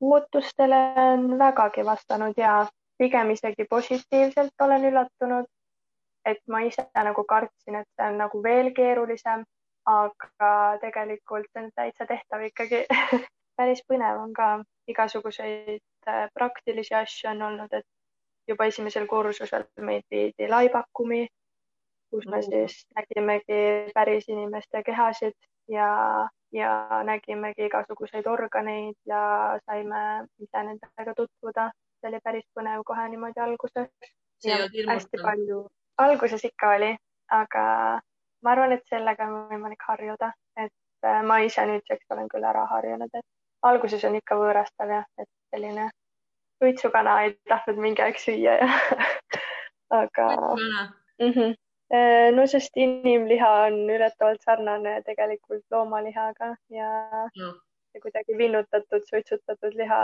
ootustele 0.00 0.80
on 1.02 1.38
vägagi 1.38 1.84
vastanud 1.84 2.36
ja 2.36 2.66
pigem 2.98 3.30
isegi 3.30 3.64
positiivselt 3.70 4.60
olen 4.60 4.84
üllatunud. 4.90 5.46
et 6.26 6.40
ma 6.50 6.60
ise 6.66 6.82
nagu 6.94 7.22
kartsin, 7.24 7.74
et 7.74 7.86
see 7.94 8.06
on 8.10 8.16
nagu 8.18 8.42
veel 8.42 8.72
keerulisem, 8.74 9.44
aga 9.86 10.78
tegelikult 10.82 11.60
on 11.60 11.68
täitsa 11.74 12.06
tehtav 12.06 12.42
ikkagi 12.48 12.80
päris 13.56 13.82
põnev 13.88 14.18
on 14.24 14.32
ka, 14.34 14.48
igasuguseid 14.90 16.08
äh, 16.08 16.26
praktilisi 16.34 16.94
asju 16.94 17.30
on 17.30 17.42
olnud, 17.42 17.72
et 17.72 17.86
juba 18.50 18.66
esimesel 18.66 19.06
kursusel 19.06 19.68
meid 19.78 20.02
viidi 20.10 20.48
laibakumi, 20.50 21.28
kus 22.10 22.26
me 22.30 22.42
siis 22.42 22.82
nägimegi 22.98 23.92
päris 23.94 24.28
inimeste 24.28 24.82
kehasid 24.82 25.38
ja 25.68 26.28
ja 26.52 27.02
nägimegi 27.04 27.66
igasuguseid 27.66 28.26
organeid 28.26 28.94
ja 29.06 29.58
saime 29.66 30.26
ise 30.38 30.62
nendega 30.62 31.14
tutvuda. 31.16 31.70
see 32.00 32.08
oli 32.08 32.20
päris 32.24 32.44
põnev 32.58 32.82
kohe 32.84 33.08
niimoodi 33.08 33.40
alguses. 33.40 33.88
hästi 34.88 35.22
palju, 35.22 35.66
alguses 35.98 36.44
ikka 36.44 36.70
oli, 36.76 36.96
aga 37.32 37.62
ma 38.42 38.50
arvan, 38.52 38.72
et 38.72 38.84
sellega 38.90 39.26
on 39.26 39.48
võimalik 39.50 39.82
harjuda, 39.88 40.32
et 40.56 40.72
äh, 41.04 41.22
ma 41.22 41.38
ise 41.38 41.64
nüüdseks 41.66 42.12
olen 42.14 42.28
küll 42.28 42.44
ära 42.44 42.66
harjunud, 42.72 43.10
et 43.14 43.24
alguses 43.62 44.04
on 44.04 44.18
ikka 44.20 44.36
võõrastav 44.36 44.92
jah, 44.92 45.06
et 45.18 45.28
selline 45.54 45.88
suitsukana 46.62 47.22
ei 47.22 47.36
tahtnud 47.48 47.80
mingi 47.80 48.02
aeg 48.02 48.20
süüa 48.20 48.58
ja 48.60 48.68
aga. 50.00 50.28
Mm 51.20 51.32
-hmm. 51.32 51.54
Äh, 51.94 52.32
no 52.34 52.46
sest 52.50 52.74
inimliha 52.76 53.48
on 53.66 53.76
üllatavalt 53.94 54.42
sarnane 54.42 54.96
tegelikult 55.06 55.62
loomalihaga 55.70 56.48
ja 56.74 56.88
no. 57.38 57.50
see 57.92 58.02
kuidagi 58.02 58.38
vinnutatud, 58.38 59.04
suitsutatud 59.10 59.76
liha 59.78 60.00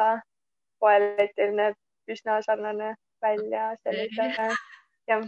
poeletil 0.79 1.57
näeb 1.59 2.15
üsna 2.15 2.39
sarnane 2.47 2.93
välja 3.23 3.73
sellise 3.83 4.29
ja 5.11 5.19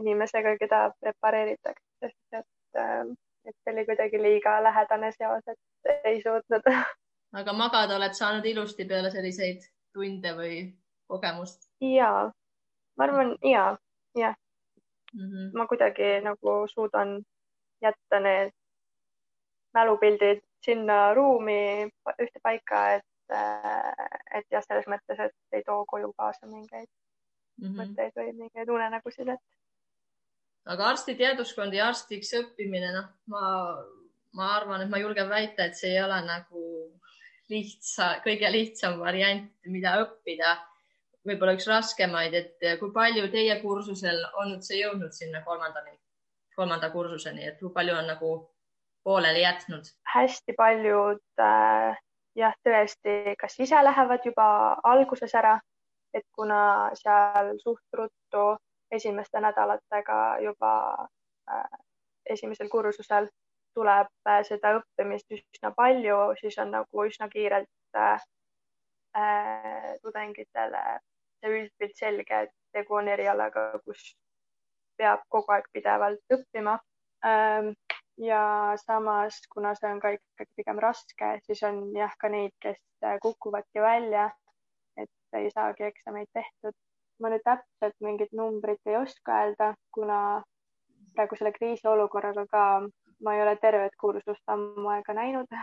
inimesega, 0.00 0.56
keda 0.56 0.80
prepareeritakse, 1.00 2.12
et, 2.40 2.48
äh, 2.86 3.04
et 3.44 3.56
see 3.60 3.76
oli 3.76 3.86
kuidagi 3.92 4.24
liiga 4.24 4.56
lähedane 4.64 5.12
seos, 5.12 5.44
et 5.44 5.94
ei 6.08 6.22
suutnud. 6.24 6.72
aga 7.42 7.52
magada 7.52 8.00
oled 8.00 8.16
saanud 8.16 8.48
ilusti 8.48 8.88
peale 8.88 9.12
selliseid 9.12 9.68
tunde 9.92 10.36
või 10.40 10.58
kogemust? 11.04 11.68
ja, 11.84 12.12
ma 12.96 13.10
arvan 13.10 13.36
ja, 13.44 13.74
jah 14.16 14.40
mm. 15.14 15.28
-hmm. 15.28 15.50
ma 15.58 15.66
kuidagi 15.66 16.20
nagu 16.24 16.66
suudan 16.68 17.22
jätta 17.82 18.20
need 18.20 18.52
mälupildid 19.74 20.42
sinna 20.64 21.14
ruumi 21.14 21.90
ühte 22.22 22.40
paika, 22.42 22.80
et, 22.98 23.34
et 24.34 24.46
jah, 24.50 24.64
selles 24.64 24.88
mõttes, 24.90 25.20
et 25.20 25.58
ei 25.58 25.62
too 25.66 25.84
koju 25.86 26.12
kaasa 26.16 26.46
mingeid 26.46 26.88
mm 26.88 27.68
-hmm. 27.68 27.76
mõtteid 27.80 28.16
või 28.16 28.32
mingeid 28.42 28.68
unenägusid, 28.68 29.28
et. 29.28 29.44
aga 30.66 30.90
arstiteaduskond 30.92 31.74
ja 31.74 31.88
arstiks 31.88 32.34
õppimine, 32.40 32.92
noh, 32.92 33.08
ma, 33.26 33.44
ma 34.32 34.54
arvan, 34.56 34.82
et 34.82 34.90
ma 34.90 34.98
julgen 34.98 35.28
väita, 35.28 35.64
et 35.64 35.76
see 35.76 35.94
ei 35.94 36.02
ole 36.02 36.20
nagu 36.26 36.64
lihtsa, 37.48 38.18
kõige 38.24 38.50
lihtsam 38.52 38.98
variant, 39.00 39.52
mida 39.66 39.94
õppida. 40.02 40.56
Võib-olla 41.28 41.54
üks 41.58 41.68
raskemaid, 41.70 42.34
et 42.34 42.68
kui 42.80 42.92
palju 42.94 43.28
teie 43.32 43.60
kursusel 43.62 44.20
on 44.42 44.58
see 44.64 44.82
jõudnud 44.82 45.14
sinna 45.14 45.42
kolmandani, 45.46 45.96
kolmanda 46.56 46.90
kursuseni, 46.90 47.46
et 47.48 47.58
kui 47.60 47.72
palju 47.74 47.96
on 47.96 48.12
nagu 48.14 48.34
pooleli 49.04 49.44
jätnud? 49.44 49.88
hästi 50.14 50.56
paljud 50.58 51.42
äh, 51.44 51.98
jah, 52.36 52.54
tõesti, 52.66 53.34
kas 53.40 53.58
ise 53.60 53.82
lähevad 53.84 54.24
juba 54.26 54.48
alguses 54.84 55.34
ära 55.34 55.58
et 56.14 56.24
kuna 56.32 56.90
seal 56.94 57.58
suht 57.62 57.98
ruttu 58.00 58.44
esimeste 58.90 59.40
nädalatega 59.40 60.38
juba 60.44 60.72
äh, 61.50 61.78
esimesel 62.30 62.68
kursusel 62.68 63.28
tuleb 63.76 64.10
äh, 64.28 64.40
seda 64.48 64.74
õppimist 64.78 65.28
üsna 65.36 65.72
palju, 65.76 66.18
siis 66.40 66.58
on 66.62 66.72
nagu 66.76 67.04
üsna 67.04 67.28
kiirelt 67.32 67.68
äh, 67.96 68.24
äh, 69.16 69.92
tudengitele 70.02 70.84
see 71.40 71.60
üldpilt 71.60 71.96
selge, 71.96 72.42
et 72.46 72.54
tegu 72.72 72.98
on 73.00 73.08
erialaga, 73.08 73.70
kus 73.84 74.14
peab 74.98 75.22
kogu 75.34 75.54
aeg 75.54 75.68
pidevalt 75.72 76.36
õppima 76.38 76.78
ähm,. 77.26 77.72
ja 78.18 78.74
samas, 78.82 79.38
kuna 79.52 79.74
see 79.78 79.92
on 79.92 80.00
ka 80.02 80.10
ikkagi 80.16 80.50
pigem 80.58 80.80
raske, 80.82 81.32
siis 81.46 81.62
on 81.68 81.84
jah 81.94 82.14
ka 82.18 82.28
neid, 82.32 82.54
kes 82.64 82.80
äh, 83.04 83.18
kukuvadki 83.22 83.80
välja 83.82 84.26
ei 85.36 85.50
saagi 85.50 85.84
eksameid 85.84 86.28
tehtud. 86.32 86.74
ma 87.18 87.30
nüüd 87.32 87.42
täpselt 87.42 87.96
mingit 88.06 88.32
numbrit 88.38 88.86
ei 88.86 88.96
oska 88.96 89.40
öelda, 89.42 89.72
kuna 89.94 90.18
praegu 91.16 91.38
selle 91.38 91.50
kriisiolukorraga 91.56 92.44
ka 92.52 92.62
ma 93.26 93.34
ei 93.34 93.42
ole 93.42 93.56
tervet 93.62 93.96
kursust 94.00 94.54
ammu 94.54 94.88
aega 94.94 95.14
näinud. 95.14 95.58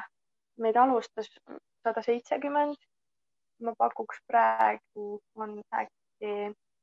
meid 0.60 0.76
alustas 0.76 1.30
sada 1.84 2.02
seitsekümmend. 2.02 2.76
Ma 3.64 3.76
pakuks 3.78 4.20
praegu 4.28 5.08
on 5.36 5.62
äkki 5.82 6.34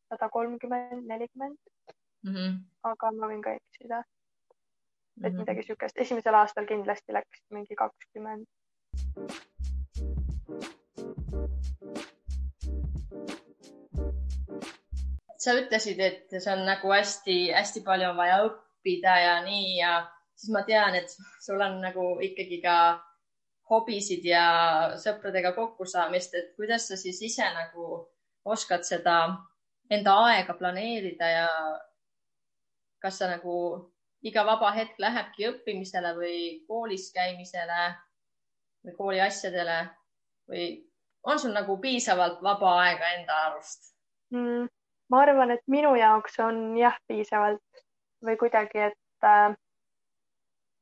sada 0.08 0.28
kolmkümmend, 0.28 1.06
nelikümmend. 1.06 1.58
Mhm. 2.22 2.58
aga 2.86 3.10
ma 3.18 3.28
võin 3.30 3.42
ka 3.42 3.56
eksida. 3.58 4.02
et 5.22 5.32
mhm. 5.32 5.40
midagi 5.42 5.60
niisugust, 5.60 5.98
esimesel 5.98 6.34
aastal 6.34 6.66
kindlasti 6.66 7.12
läks 7.12 7.42
mingi 7.50 7.76
kakskümmend 7.76 8.46
sa 15.42 15.54
ütlesid, 15.58 15.98
et 15.98 16.34
see 16.36 16.50
on 16.52 16.62
nagu 16.66 16.92
hästi-hästi 16.92 17.82
palju 17.86 18.12
on 18.12 18.18
vaja 18.18 18.42
õppida 18.46 19.14
ja 19.24 19.32
nii 19.46 19.72
ja 19.80 19.94
siis 20.38 20.52
ma 20.54 20.62
tean, 20.68 20.94
et 20.98 21.10
sul 21.42 21.60
on 21.64 21.80
nagu 21.82 22.04
ikkagi 22.22 22.60
ka 22.62 22.76
hobisid 23.72 24.26
ja 24.28 24.44
sõpradega 25.00 25.54
kokkusaamist, 25.56 26.34
et 26.34 26.52
kuidas 26.56 26.88
sa 26.88 26.98
siis 27.00 27.22
ise 27.24 27.46
nagu 27.54 28.02
oskad 28.44 28.84
seda 28.84 29.16
enda 29.90 30.14
aega 30.28 30.54
planeerida 30.58 31.30
ja 31.30 31.48
kas 33.02 33.18
sa 33.18 33.30
nagu 33.30 33.56
iga 34.22 34.44
vaba 34.46 34.70
hetk 34.76 34.98
lähebki 35.02 35.48
õppimisele 35.50 36.14
või 36.18 36.38
koolis 36.68 37.10
käimisele 37.14 37.88
või 38.84 38.96
kooli 38.98 39.20
asjadele 39.24 39.78
või 40.50 40.68
on 41.26 41.38
sul 41.38 41.54
nagu 41.54 41.78
piisavalt 41.82 42.42
vaba 42.42 42.76
aega 42.84 43.10
enda 43.16 43.40
arust 43.48 43.92
mm.? 44.34 44.68
ma 45.10 45.22
arvan, 45.22 45.50
et 45.54 45.62
minu 45.66 45.94
jaoks 45.98 46.38
on 46.40 46.76
jah, 46.78 46.96
piisavalt 47.08 47.82
või 48.24 48.38
kuidagi, 48.40 48.86
et 48.88 49.26
äh, 49.26 49.54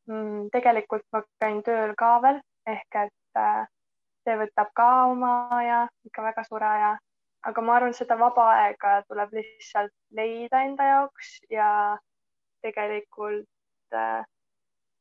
mm, 0.06 0.50
tegelikult 0.54 1.06
ma 1.12 1.24
käin 1.42 1.62
tööl 1.66 1.96
ka 1.98 2.12
veel 2.22 2.40
ehk 2.66 2.98
et 3.04 3.38
äh, 3.40 3.66
see 4.24 4.36
võtab 4.40 4.72
ka 4.76 4.88
oma 5.12 5.32
aja, 5.60 5.84
ikka 6.08 6.22
väga 6.22 6.44
suure 6.48 6.66
aja, 6.66 6.90
aga 7.48 7.62
ma 7.64 7.76
arvan, 7.76 7.94
seda 7.96 8.18
vaba 8.20 8.48
aega 8.56 9.00
tuleb 9.08 9.32
lihtsalt 9.38 9.94
leida 10.16 10.62
enda 10.66 10.88
jaoks 10.92 11.38
ja 11.50 11.70
tegelikult 12.64 13.96
äh, 13.96 14.22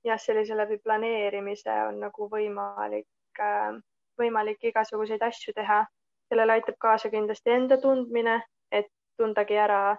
jah, 0.04 0.20
sellise 0.20 0.58
läbi 0.58 0.80
planeerimise 0.84 1.76
on 1.88 2.00
nagu 2.06 2.30
võimalik 2.32 3.42
äh,, 3.44 3.80
võimalik 4.20 4.64
igasuguseid 4.72 5.24
asju 5.24 5.54
teha. 5.56 5.86
sellele 6.30 6.54
aitab 6.54 6.76
kaasa 6.78 7.10
kindlasti 7.10 7.50
enda 7.50 7.80
tundmine, 7.82 8.36
et 8.72 8.86
tundagi 9.18 9.56
ära, 9.58 9.96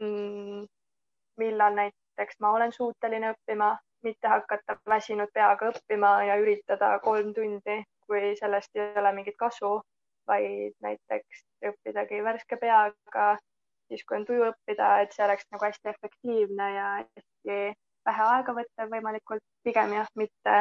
mm, 0.00 0.62
millal 1.36 1.74
näiteks 1.76 2.38
ma 2.40 2.52
olen 2.56 2.72
suuteline 2.72 3.34
õppima, 3.34 3.74
mitte 4.02 4.28
hakata 4.28 4.78
väsinud 4.88 5.30
peaga 5.34 5.70
õppima 5.72 6.12
ja 6.28 6.36
üritada 6.40 6.98
kolm 7.04 7.32
tundi, 7.34 7.82
kui 8.06 8.34
sellest 8.38 8.76
ei 8.76 8.92
ole 9.00 9.12
mingit 9.12 9.36
kasu, 9.38 9.80
vaid 10.28 10.74
näiteks 10.84 11.44
õppidagi 11.70 12.22
värske 12.24 12.56
peaga, 12.60 13.28
siis 13.88 14.04
kui 14.04 14.20
on 14.20 14.26
tuju 14.28 14.50
õppida, 14.50 14.92
et 15.02 15.16
see 15.16 15.24
oleks 15.24 15.48
nagu 15.52 15.64
hästi 15.64 15.92
efektiivne 15.94 16.70
ja 16.74 16.88
hästi 17.00 17.58
vähe 18.08 18.28
aega 18.34 18.54
võtta 18.60 18.88
võimalikult, 18.92 19.44
pigem 19.64 19.92
jah, 19.96 20.08
mitte 20.16 20.56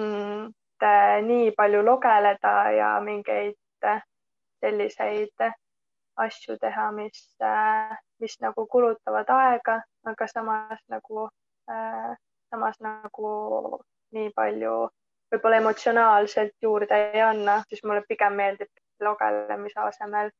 mm, 0.00 0.50
nii 1.30 1.52
palju 1.56 1.82
logeleda 1.84 2.56
ja 2.76 2.90
mingeid 3.00 3.56
selliseid 4.60 5.48
asju 6.16 6.56
teha, 6.60 6.90
mis, 6.96 7.24
mis 8.20 8.36
nagu 8.40 8.66
kulutavad 8.72 9.30
aega, 9.32 9.80
aga 10.04 10.28
samas 10.30 10.80
nagu, 10.92 11.28
äh, 11.70 12.14
samas 12.56 12.80
nagu 12.80 13.82
nii 14.16 14.32
palju 14.36 14.76
võib-olla 15.32 15.60
emotsionaalselt 15.60 16.54
juurde 16.62 16.98
ei 17.12 17.22
anna, 17.22 17.60
siis 17.68 17.82
mulle 17.84 18.04
pigem 18.08 18.36
meeldib 18.38 18.70
lugelemise 19.04 19.82
asemel 19.82 20.30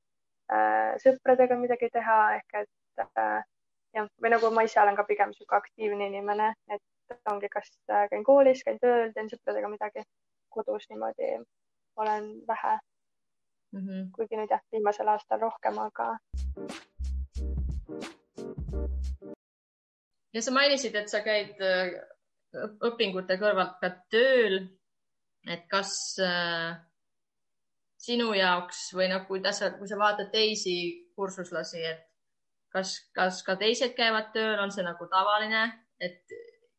äh, 0.53 0.95
sõpradega 1.03 1.59
midagi 1.61 1.91
teha 1.93 2.19
ehk 2.39 2.63
et 2.63 3.05
jah, 3.97 4.09
või 4.23 4.33
nagu 4.33 4.51
ma 4.55 4.65
ise 4.67 4.81
olen 4.81 4.97
ka 4.97 5.05
pigem 5.09 5.33
niisugune 5.33 5.61
aktiivne 5.61 6.09
inimene, 6.11 6.53
et 6.73 7.31
ongi, 7.33 7.51
kas 7.53 7.71
käin 8.11 8.25
koolis, 8.25 8.65
käin 8.65 8.81
tööl, 8.83 9.13
teen 9.15 9.31
sõpradega 9.33 9.71
midagi, 9.73 10.05
kodus 10.57 10.89
niimoodi 10.91 11.37
olen 11.97 12.29
vähe 12.49 12.75
mm. 13.73 13.81
-hmm. 13.81 14.11
kuigi 14.17 14.41
nüüd 14.41 14.53
jah, 14.53 14.63
viimasel 14.73 15.09
aastal 15.09 15.41
rohkem, 15.41 15.79
aga. 15.79 16.15
Ja 20.37 20.43
sa 20.45 20.53
mainisid, 20.53 20.97
et 20.99 21.09
sa 21.09 21.23
käid 21.25 21.61
äh, 21.65 21.95
õpingute 22.85 23.39
kõrvalt 23.41 23.79
ka 23.81 23.95
tööl. 24.13 24.67
et 25.47 25.63
kas 25.71 25.93
äh, 26.19 26.75
sinu 28.03 28.33
jaoks 28.35 28.91
või 28.99 29.07
noh, 29.13 29.23
kuidas 29.29 29.61
sa, 29.63 29.71
kui 29.79 29.89
sa 29.89 29.99
vaatad 29.99 30.33
teisi 30.33 30.77
kursuslasi, 31.15 31.83
et 31.87 32.03
kas, 32.75 32.99
kas 33.15 33.43
ka 33.47 33.57
teised 33.57 33.95
käivad 33.97 34.33
tööl, 34.35 34.59
on 34.61 34.75
see 34.75 34.85
nagu 34.85 35.07
tavaline, 35.11 35.63
et 36.03 36.35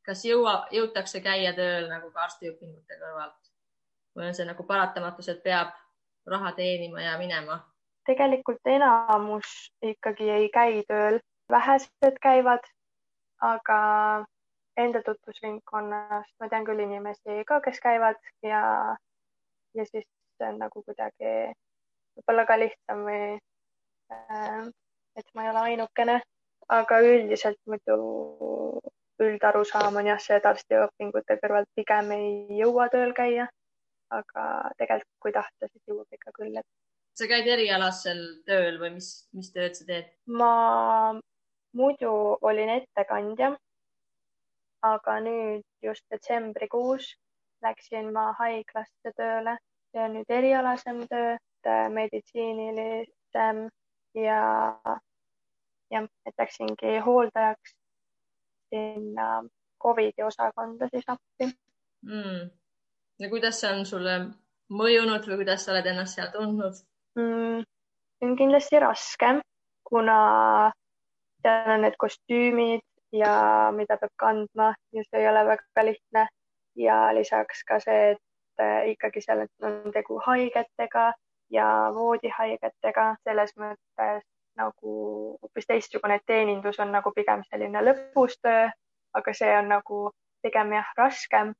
kas 0.06 0.26
jõua, 0.28 0.68
jõutakse 0.72 1.24
käia 1.24 1.54
tööl 1.56 1.88
nagu 1.92 2.12
ka 2.12 2.28
arstiõpingute 2.28 3.00
kõrvalt 3.00 3.52
või 4.18 4.30
on 4.30 4.38
see 4.38 4.48
nagu 4.50 4.66
paratamatus, 4.68 5.32
et 5.32 5.42
peab 5.44 5.74
raha 6.28 6.54
teenima 6.60 7.04
ja 7.06 7.18
minema? 7.22 7.62
tegelikult 8.08 8.70
enamus 8.72 9.48
ikkagi 9.84 10.30
ei 10.32 10.46
käi 10.54 10.84
tööl, 10.88 11.18
vähesed 11.52 12.20
käivad, 12.24 12.64
aga 13.44 13.80
enda 14.78 15.02
tutvusringkonnast 15.06 16.34
ma 16.40 16.50
tean 16.50 16.66
küll 16.66 16.84
inimesi 16.84 17.44
ka, 17.50 17.60
kes 17.66 17.80
käivad 17.84 18.20
ja, 18.46 18.62
ja 19.74 19.86
siis 19.90 20.06
see 20.38 20.50
on 20.50 20.60
nagu 20.62 20.84
kuidagi 20.86 21.34
võib-olla 22.18 22.46
ka 22.50 22.60
lihtsam 22.62 23.04
või 23.08 23.22
äh, 24.14 24.64
et 25.18 25.30
ma 25.34 25.46
ei 25.46 25.52
ole 25.54 25.66
ainukene, 25.72 26.22
aga 26.70 27.02
üldiselt 27.06 27.60
muidu 27.66 27.98
üldarusaam 29.22 29.96
on 29.98 30.12
jah 30.12 30.20
see, 30.22 30.38
et 30.38 30.46
arstiõpingute 30.46 31.40
kõrvalt 31.42 31.70
pigem 31.76 32.12
ei 32.14 32.60
jõua 32.60 32.86
tööl 32.94 33.16
käia 33.18 33.48
aga 34.14 34.44
tegelikult, 34.80 35.16
kui 35.24 35.34
tahta, 35.36 35.70
siis 35.70 35.84
jõuab 35.90 36.16
ikka 36.16 36.34
küll, 36.36 36.56
et. 36.60 36.68
sa 37.18 37.28
käid 37.30 37.48
erialasel 37.52 38.22
tööl 38.48 38.80
või 38.82 38.96
mis, 38.98 39.10
mis 39.36 39.52
tööd 39.56 39.78
sa 39.78 39.88
teed? 39.90 40.12
ma 40.32 40.52
muidu 41.78 42.12
olin 42.42 42.70
ettekandja, 42.80 43.52
aga 44.82 45.18
nüüd 45.26 45.66
just 45.84 46.06
detsembrikuus 46.12 47.14
läksin 47.66 48.14
ma 48.14 48.32
haiglasse 48.40 49.14
tööle. 49.18 49.58
see 49.92 50.04
on 50.04 50.18
nüüd 50.18 50.30
erialasem 50.30 50.98
töö 51.08 51.36
äh, 51.66 51.86
meditsiinilisem 51.90 53.62
ja 54.20 54.42
jah, 55.92 56.08
et 56.26 56.36
läksingi 56.42 56.98
hooldajaks 57.06 57.76
sinna 58.70 59.28
Covidi 59.84 60.24
osakonda 60.24 60.90
siis 60.92 61.08
appi 61.08 61.48
mm.. 62.02 62.50
ja 63.20 63.30
kuidas 63.30 63.62
see 63.62 63.72
on 63.72 63.86
sulle 63.86 64.18
mõjunud 64.82 65.30
või 65.30 65.40
kuidas 65.44 65.66
sa 65.66 65.72
oled 65.74 65.88
ennast 65.94 66.20
seal 66.20 66.34
tundnud 66.36 66.82
mm,? 67.16 67.64
see 68.18 68.30
on 68.30 68.36
kindlasti 68.42 68.84
raske, 68.84 69.32
kuna 69.88 70.20
seal 71.48 71.72
on 71.76 71.86
need 71.86 71.96
kostüümid 72.04 72.84
ja 73.16 73.34
mida 73.76 73.98
peab 74.02 74.14
kandma 74.20 74.74
ja 74.94 75.04
see 75.08 75.22
ei 75.22 75.30
ole 75.30 75.46
väga 75.48 75.86
lihtne. 75.86 76.28
ja 76.78 76.98
lisaks 77.16 77.64
ka 77.66 77.80
see, 77.82 78.12
et 78.12 78.62
äh, 78.62 78.90
ikkagi 78.92 79.22
seal 79.22 79.48
on 79.66 79.94
tegu 79.94 80.20
haigetega 80.26 81.14
ja 81.50 81.68
voodihaigetega, 81.96 83.16
selles 83.24 83.56
mõttes 83.58 84.22
nagu 84.58 84.92
hoopis 85.42 85.66
teistsugune 85.70 86.20
teenindus 86.26 86.80
on 86.80 86.92
nagu 86.94 87.12
pigem 87.16 87.42
selline 87.50 87.82
lõbus 87.82 88.38
töö, 88.46 88.68
aga 89.18 89.34
see 89.40 89.56
on 89.58 89.72
nagu 89.74 90.02
pigem 90.46 90.76
jah, 90.78 90.92
raskem. 90.98 91.56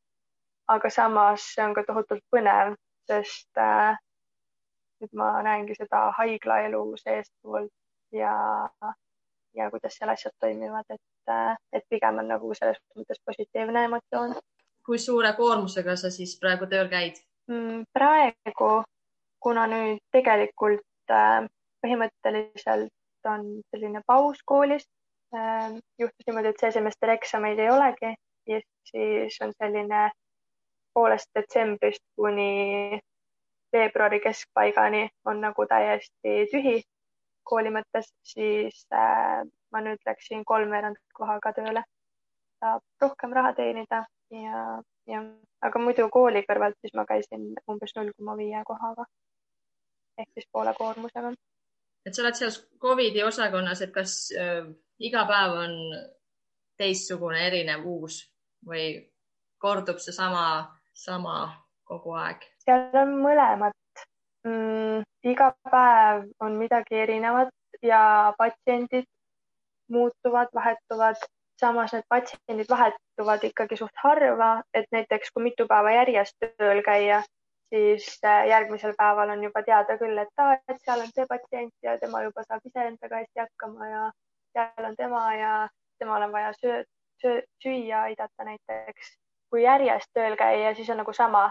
aga 0.68 0.90
samas 0.92 1.48
see 1.56 1.64
on 1.64 1.74
ka 1.74 1.86
tohutult 1.88 2.24
põnev, 2.36 2.76
sest 3.10 3.58
äh, 3.64 3.98
nüüd 5.02 5.14
ma 5.18 5.30
näengi 5.46 5.78
seda 5.78 6.10
haiglaelu 6.18 6.82
seestpoolt 7.02 7.72
ja, 8.12 8.34
ja 9.56 9.70
kuidas 9.72 9.98
seal 9.98 10.12
asjad 10.14 10.34
toimivad, 10.40 10.86
et, 10.90 11.32
äh, 11.32 11.56
et 11.74 11.84
pigem 11.90 12.20
on 12.22 12.28
nagu 12.34 12.54
selles 12.58 12.80
mõttes 12.98 13.22
positiivne 13.26 13.86
emotsioon. 13.90 14.36
kui 14.86 15.00
suure 15.00 15.34
koormusega 15.36 15.96
sa 16.00 16.10
siis 16.12 16.38
praegu 16.40 16.68
tööl 16.72 16.88
käid 16.90 17.18
mm,? 17.52 17.84
praegu, 17.94 18.84
kuna 19.44 19.66
nüüd 19.68 20.00
tegelikult 20.12 21.12
äh, 21.12 21.48
põhimõtteliselt 21.84 22.94
on 23.28 23.50
selline 23.72 24.02
paus 24.08 24.40
koolis. 24.46 24.86
Ähm, 25.36 25.82
juhtus 26.00 26.28
niimoodi, 26.28 26.54
et 26.54 26.62
see 26.62 26.72
semester 26.72 27.10
eksameid 27.12 27.60
ei 27.60 27.70
olegi 27.70 28.14
ja 28.48 28.60
siis 28.88 29.36
on 29.44 29.52
selline 29.58 30.06
poolest 30.96 31.28
detsembrist 31.36 32.04
kuni 32.16 33.00
veebruari 33.76 34.20
keskpaigani 34.24 35.10
on 35.26 35.42
nagu 35.42 35.66
täiesti 35.68 36.38
tühi 36.54 36.78
kooli 37.50 37.72
mõttes, 37.74 38.12
siis 38.28 38.84
äh, 38.94 39.42
ma 39.72 39.84
nüüd 39.84 40.02
läksin 40.08 40.46
kolmveerand 40.46 41.00
kohaga 41.18 41.54
tööle. 41.58 41.84
saab 42.58 42.82
rohkem 43.02 43.34
raha 43.38 43.52
teenida 43.54 44.00
ja, 44.34 44.62
ja, 45.06 45.20
aga 45.62 45.80
muidu 45.80 46.08
kooli 46.10 46.42
kõrvalt 46.48 46.78
siis 46.82 46.96
ma 46.98 47.06
käisin 47.06 47.52
umbes 47.70 47.94
null 47.96 48.10
koma 48.18 48.34
viie 48.40 48.64
kohaga 48.66 49.06
ehk 50.18 50.32
siis 50.34 50.48
poole 50.52 50.74
koormusega 50.80 51.36
et 52.08 52.16
sa 52.16 52.24
oled 52.24 52.40
seal 52.40 52.56
Covidi 52.82 53.24
osakonnas, 53.24 53.82
et 53.84 53.94
kas 53.96 54.16
äh, 54.40 54.66
iga 55.04 55.26
päev 55.30 55.58
on 55.60 55.76
teistsugune, 56.80 57.42
erinev, 57.50 57.86
uus 57.86 58.22
või 58.68 58.88
kordub 59.62 60.00
see 60.02 60.16
sama, 60.16 60.46
sama 60.96 61.38
kogu 61.88 62.16
aeg? 62.18 62.46
seal 62.64 62.90
on 63.02 63.18
mõlemat 63.24 64.06
mm,. 64.48 65.04
Iga 65.32 65.52
päev 65.72 66.28
on 66.40 66.58
midagi 66.60 67.00
erinevat 67.04 67.54
ja 67.82 68.34
patsiendid 68.38 69.06
muutuvad, 69.92 70.52
vahetuvad, 70.56 71.22
samas 71.60 71.94
need 71.94 72.06
patsiendid 72.10 72.70
vahetuvad 72.70 73.44
ikkagi 73.44 73.78
suht 73.80 74.04
harva, 74.04 74.62
et 74.74 74.88
näiteks 74.92 75.32
kui 75.34 75.44
mitu 75.44 75.68
päeva 75.68 75.92
järjest 76.02 76.36
tööl 76.60 76.84
käia 76.86 77.24
siis 77.70 78.20
äh, 78.26 78.48
järgmisel 78.48 78.94
päeval 78.98 79.30
on 79.30 79.44
juba 79.44 79.64
teada 79.64 79.98
küll, 79.98 80.18
et 80.18 80.44
aa, 80.44 80.58
et 80.70 80.80
seal 80.86 81.04
on 81.04 81.12
see 81.14 81.26
patsient 81.30 81.74
ja 81.84 81.98
tema 82.00 82.24
juba 82.24 82.44
saab 82.48 82.66
iseendaga 82.70 83.22
hästi 83.22 83.44
hakkama 83.44 83.90
ja 83.90 84.04
seal 84.54 84.90
on 84.90 84.96
tema 84.96 85.24
ja 85.36 85.54
temal 86.00 86.28
on 86.28 86.32
vaja 86.32 86.54
söö, 86.62 86.84
söö, 87.22 87.42
süüa 87.64 88.02
aidata 88.10 88.44
näiteks. 88.44 89.18
kui 89.50 89.62
järjest 89.64 90.10
tööl 90.14 90.36
käia, 90.36 90.74
siis 90.76 90.90
on 90.90 90.98
nagu 91.00 91.14
sama, 91.14 91.46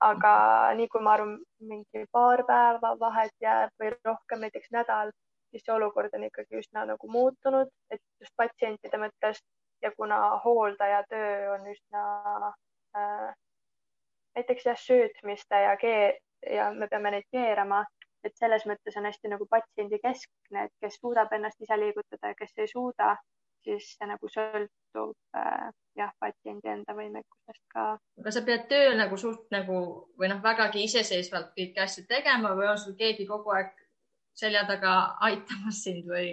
aga 0.00 0.32
nii 0.78 0.88
kui 0.88 1.02
ma 1.02 1.14
arvan, 1.16 1.38
mingi 1.70 2.04
paar 2.12 2.44
päeva 2.46 2.94
vahet 3.00 3.34
jääb 3.42 3.70
või 3.82 3.90
rohkem, 4.04 4.44
näiteks 4.44 4.70
nädal, 4.74 5.10
siis 5.50 5.64
see 5.64 5.74
olukord 5.74 6.14
on 6.14 6.26
ikkagi 6.28 6.60
üsna 6.60 6.84
nagu 6.86 7.10
muutunud, 7.10 7.70
et 7.90 8.00
just 8.20 8.34
patsientide 8.36 9.00
mõttes 9.02 9.42
ja 9.82 9.90
kuna 9.96 10.20
hooldaja 10.44 11.02
töö 11.10 11.54
on 11.54 11.66
üsna 11.72 12.02
äh, 12.96 13.34
näiteks 14.38 14.66
jah, 14.66 14.78
söötmiste 14.78 15.62
ja 15.62 15.76
kee- 15.76 16.18
ja 16.50 16.70
me 16.72 16.88
peame 16.88 17.10
neid 17.10 17.26
keerama, 17.32 17.84
et 18.24 18.36
selles 18.38 18.66
mõttes 18.66 18.96
on 18.98 19.06
hästi 19.08 19.30
nagu 19.32 19.46
patsiendikeskne, 19.50 20.64
et 20.64 20.74
kes 20.82 20.98
suudab 21.00 21.32
ennast 21.32 21.60
ise 21.60 21.78
liigutada 21.80 22.32
ja 22.32 22.38
kes 22.38 22.54
ei 22.56 22.70
suuda, 22.70 23.16
siis 23.68 23.90
see 23.96 24.08
nagu 24.08 24.30
sõltub 24.32 25.14
äh, 25.36 25.68
jah, 25.98 26.12
patsiendi 26.20 26.70
enda 26.72 26.94
võimekusest 26.96 27.64
ka. 27.74 27.86
aga 28.20 28.34
sa 28.34 28.44
pead 28.46 28.66
tööl 28.70 28.96
nagu 28.98 29.18
suht 29.20 29.48
nagu 29.54 29.80
või 30.20 30.30
noh, 30.32 30.40
vägagi 30.44 30.84
iseseisvalt 30.86 31.52
kõiki 31.56 31.82
asju 31.84 32.06
tegema 32.08 32.54
või 32.58 32.70
on 32.72 32.80
sul 32.80 32.96
keegi 32.98 33.26
kogu 33.28 33.54
aeg 33.56 33.74
selja 34.38 34.64
taga 34.68 34.94
aitamas 35.28 35.82
sind 35.84 36.06
või, 36.08 36.30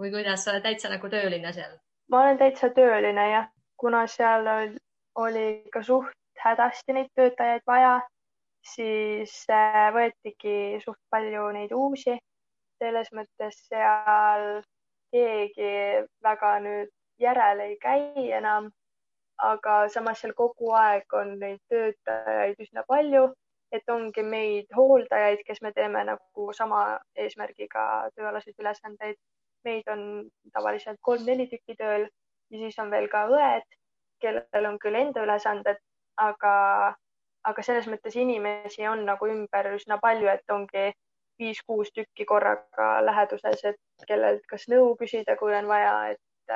või 0.00 0.14
kuidas 0.14 0.44
sa 0.44 0.54
oled 0.54 0.66
täitsa 0.66 0.92
nagu 0.92 1.12
tööline 1.12 1.52
seal? 1.52 1.76
ma 2.10 2.24
olen 2.24 2.40
täitsa 2.40 2.72
tööline 2.74 3.28
jah, 3.30 3.46
kuna 3.80 4.06
seal 4.10 4.48
oli, 4.56 4.82
oli 5.26 5.46
ka 5.72 5.84
suht 5.86 6.18
hädasti 6.42 6.96
neid 6.96 7.12
töötajaid 7.14 7.62
vaja, 7.68 8.00
siis 8.74 9.32
äh, 9.50 9.88
võetigi 9.94 10.82
suht 10.82 11.00
palju 11.10 11.48
neid 11.54 11.72
uusi. 11.76 12.18
selles 12.82 13.12
mõttes 13.14 13.60
seal 13.68 14.62
keegi 15.12 15.72
väga 16.24 16.52
nüüd 16.66 16.90
järele 17.20 17.68
ei 17.72 17.76
käi 17.82 18.30
enam. 18.38 18.70
aga 19.42 19.88
samas 19.90 20.20
seal 20.22 20.32
kogu 20.38 20.68
aeg 20.78 21.14
on 21.18 21.32
neid 21.38 21.58
töötajaid 21.70 22.60
üsna 22.62 22.84
palju, 22.86 23.22
et 23.74 23.88
ongi 23.90 24.22
meid 24.22 24.68
hooldajaid, 24.76 25.40
kes 25.46 25.62
me 25.64 25.72
teeme 25.72 26.04
nagu 26.04 26.52
sama 26.58 26.82
eesmärgiga 27.24 27.86
tööalaseid 28.16 28.60
ülesandeid. 28.60 29.16
meid 29.64 29.88
on 29.88 30.02
tavaliselt 30.54 30.98
kolm-neli 31.08 31.46
tükki 31.50 31.74
tööl 31.78 32.06
ja 32.50 32.58
siis 32.58 32.78
on 32.82 32.90
veel 32.90 33.08
ka 33.08 33.24
õed, 33.30 33.66
kellel 34.22 34.66
on 34.70 34.78
küll 34.82 34.98
enda 34.98 35.22
ülesanded, 35.22 35.78
aga, 36.18 36.54
aga 37.50 37.62
selles 37.62 37.86
mõttes 37.90 38.16
inimesi 38.18 38.86
on 38.90 39.04
nagu 39.06 39.28
ümber 39.30 39.70
üsna 39.76 39.98
palju, 40.02 40.28
et 40.28 40.56
ongi 40.56 40.90
viis-kuus 41.42 41.90
tükki 41.94 42.26
korraga 42.28 42.88
läheduses, 43.04 43.64
et 43.72 44.06
kellelt 44.08 44.44
kas 44.50 44.68
nõu 44.72 44.92
küsida, 45.00 45.36
kui 45.40 45.54
on 45.58 45.68
vaja, 45.70 45.94
et, 46.14 46.54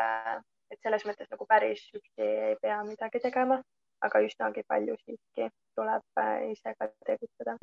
et 0.73 0.79
selles 0.83 1.07
mõttes 1.09 1.31
nagu 1.33 1.49
päris 1.49 1.83
üksi 1.97 2.29
ei 2.51 2.57
pea 2.63 2.79
midagi 2.87 3.23
tegema, 3.25 3.59
aga 4.07 4.23
üsnagi 4.27 4.65
palju 4.69 4.97
siiski 5.03 5.51
tuleb 5.79 6.23
äh, 6.23 6.51
ise 6.53 6.75
ka 6.79 6.91
tegutseda. 7.09 7.57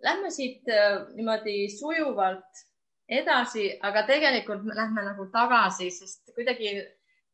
Lähme 0.00 0.30
siit 0.32 0.68
äh, 0.72 1.02
niimoodi 1.16 1.68
sujuvalt 1.74 2.64
edasi, 3.10 3.66
aga 3.82 4.06
tegelikult 4.06 4.64
me 4.64 4.76
lähme 4.78 5.04
nagu 5.04 5.26
tagasi, 5.34 5.90
sest 5.90 6.32
kuidagi 6.34 6.72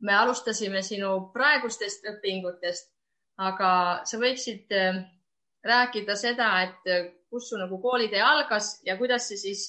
me 0.00 0.14
alustasime 0.16 0.82
sinu 0.82 1.12
praegustest 1.34 2.06
õpingutest, 2.10 2.90
aga 3.42 3.70
sa 4.08 4.20
võiksid 4.20 4.72
äh, 4.72 5.00
rääkida 5.66 6.16
seda, 6.18 6.50
et 6.66 6.90
äh, 6.90 7.08
kus 7.30 7.50
su 7.50 7.58
nagu 7.60 7.78
koolitee 7.82 8.22
algas 8.22 8.76
ja 8.86 8.96
kuidas 8.96 9.28
see 9.28 9.40
siis, 9.40 9.66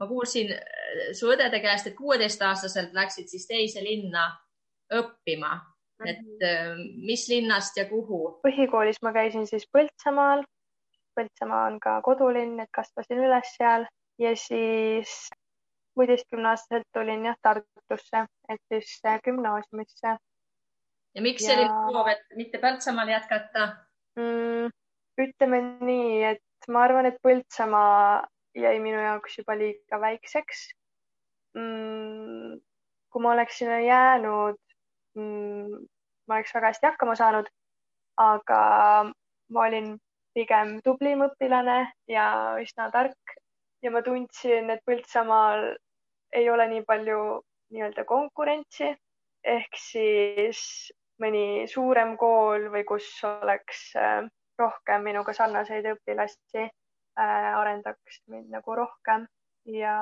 ma 0.00 0.06
kuulsin 0.10 0.52
äh, 0.54 1.08
su 1.18 1.30
õdede 1.32 1.60
käest, 1.64 1.90
et 1.90 1.96
kuueteistaastaselt 1.98 2.94
läksid 2.96 3.30
siis 3.30 3.48
teise 3.50 3.82
linna 3.84 4.28
õppima, 4.94 5.58
et 6.06 6.22
mhm. 6.22 6.84
mis 7.06 7.26
linnast 7.28 7.76
ja 7.76 7.88
kuhu? 7.90 8.38
põhikoolis 8.46 9.02
ma 9.02 9.12
käisin 9.12 9.46
siis 9.50 9.66
Põltsamaal. 9.74 10.46
Põltsamaa 11.18 11.64
on 11.66 11.80
ka 11.82 11.96
kodulinn, 12.06 12.60
et 12.62 12.70
kasvasin 12.70 13.18
üles 13.18 13.48
seal 13.56 13.88
ja 14.22 14.30
siis 14.38 15.26
kuueteistkümneaastaselt 15.98 16.86
tulin 16.94 17.24
jah 17.26 17.36
Tartusse 17.42 18.20
ehk 18.48 18.60
siis 18.70 19.00
gümnaasiumisse. 19.24 20.14
Ja 21.18 21.24
miks 21.24 21.42
ja... 21.42 21.52
selline 21.52 21.90
soov, 21.90 22.08
et 22.12 22.38
mitte 22.38 22.60
Põltsamaal 22.62 23.10
jätkata 23.10 23.68
mm,? 24.18 24.70
ütleme 25.18 25.60
nii, 25.82 26.18
et 26.30 26.68
ma 26.70 26.84
arvan, 26.86 27.08
et 27.10 27.18
Põltsamaa 27.26 28.26
jäi 28.58 28.76
minu 28.82 29.00
jaoks 29.02 29.40
juba 29.40 29.56
liiga 29.58 29.98
väikseks 30.02 30.68
mm,. 31.58 32.58
kui 33.10 33.24
ma 33.24 33.34
oleksin 33.34 33.66
sinna 33.66 33.80
jäänud 33.82 34.60
mm,, 35.18 35.80
ma 36.28 36.38
oleks 36.38 36.54
väga 36.54 36.70
hästi 36.70 36.90
hakkama 36.92 37.16
saanud, 37.18 37.50
aga 38.22 38.62
ma 39.08 39.66
olin 39.66 39.96
pigem 40.38 40.78
tublim 40.86 41.24
õpilane 41.26 41.80
ja 42.10 42.28
üsna 42.62 42.92
tark 42.94 43.36
ja 43.82 43.90
ma 43.90 44.04
tundsin, 44.06 44.70
et 44.70 44.86
Põltsamaal 44.86 45.72
ei 46.38 46.46
ole 46.52 46.70
nii 46.76 46.86
palju 46.86 47.20
nii-öelda 47.74 48.04
konkurentsi 48.06 48.94
ehk 49.48 49.76
siis 49.80 50.60
mõni 51.22 51.66
suurem 51.70 52.16
kool 52.18 52.68
või 52.72 52.84
kus 52.88 53.08
oleks 53.24 53.92
rohkem 54.58 55.04
minuga 55.06 55.32
sarnaseid 55.36 55.86
õpilasi, 55.92 56.66
arendaks 57.18 58.22
mind 58.30 58.50
nagu 58.54 58.74
rohkem 58.78 59.26
ja, 59.74 59.96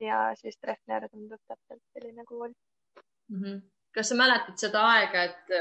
ja 0.00 0.18
siis 0.38 0.58
Treffner 0.60 1.08
tundub 1.10 1.40
täpselt 1.48 1.82
selline 1.92 2.24
kool 2.24 2.50
mm. 2.50 3.40
-hmm. 3.42 3.62
kas 3.94 4.08
sa 4.08 4.14
mäletad 4.14 4.58
seda 4.58 4.84
aega, 4.92 5.22
et 5.22 5.54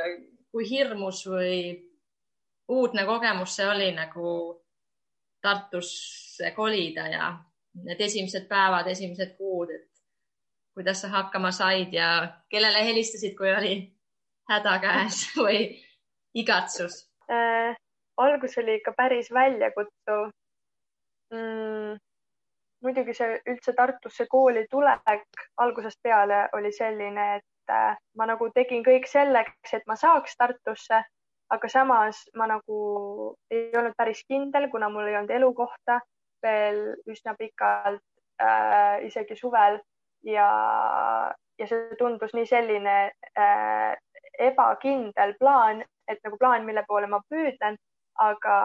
kui 0.52 0.70
hirmus 0.70 1.26
või 1.28 1.56
uudne 2.68 3.06
kogemus 3.06 3.56
see 3.56 3.68
oli 3.68 3.92
nagu 3.96 4.58
Tartusse 5.42 6.52
kolida 6.52 7.08
ja 7.08 7.32
need 7.84 8.02
esimesed 8.02 8.46
päevad, 8.48 8.88
esimesed 8.88 9.32
kuud, 9.38 9.72
et 9.74 10.04
kuidas 10.74 11.02
sa 11.02 11.10
hakkama 11.10 11.52
said 11.52 11.94
ja 11.94 12.38
kellele 12.50 12.86
helistasid, 12.86 13.34
kui 13.38 13.50
oli 13.50 13.74
häda 14.52 14.78
käes 14.84 15.24
või 15.40 15.64
igatsus 16.38 17.06
äh,? 17.32 17.76
algus 18.22 18.58
oli 18.62 18.78
ikka 18.78 18.94
päris 18.98 19.32
väljakutsuv 19.34 20.28
mm,. 21.34 21.96
muidugi 22.86 23.16
see 23.18 23.40
üldse 23.50 23.74
Tartusse 23.78 24.28
kooli 24.30 24.68
tulek 24.70 25.48
algusest 25.58 26.00
peale 26.04 26.44
oli 26.58 26.74
selline, 26.76 27.40
et 27.40 27.74
äh, 27.74 27.96
ma 28.18 28.28
nagu 28.30 28.52
tegin 28.54 28.84
kõik 28.86 29.10
selleks, 29.10 29.74
et 29.74 29.88
ma 29.88 29.98
saaks 29.98 30.38
Tartusse 30.38 31.02
aga 31.52 31.68
samas 31.70 32.24
ma 32.40 32.48
nagu 32.48 32.78
ei 33.52 33.72
olnud 33.76 33.96
päris 34.00 34.24
kindel, 34.28 34.70
kuna 34.72 34.90
mul 34.90 35.10
ei 35.10 35.18
olnud 35.20 35.34
elukohta 35.36 36.00
veel 36.44 36.80
üsna 37.12 37.36
pikalt 37.40 38.04
äh,, 38.42 39.04
isegi 39.08 39.36
suvel 39.36 39.80
ja, 40.28 40.48
ja 41.60 41.68
see 41.68 41.98
tundus 42.00 42.34
nii 42.38 42.48
selline 42.50 42.96
äh, 43.36 43.92
ebakindel 44.40 45.36
plaan, 45.40 45.82
et 46.08 46.20
nagu 46.24 46.38
plaan, 46.38 46.66
mille 46.66 46.84
poole 46.88 47.08
ma 47.08 47.22
püüdlen, 47.30 47.78
aga, 48.20 48.58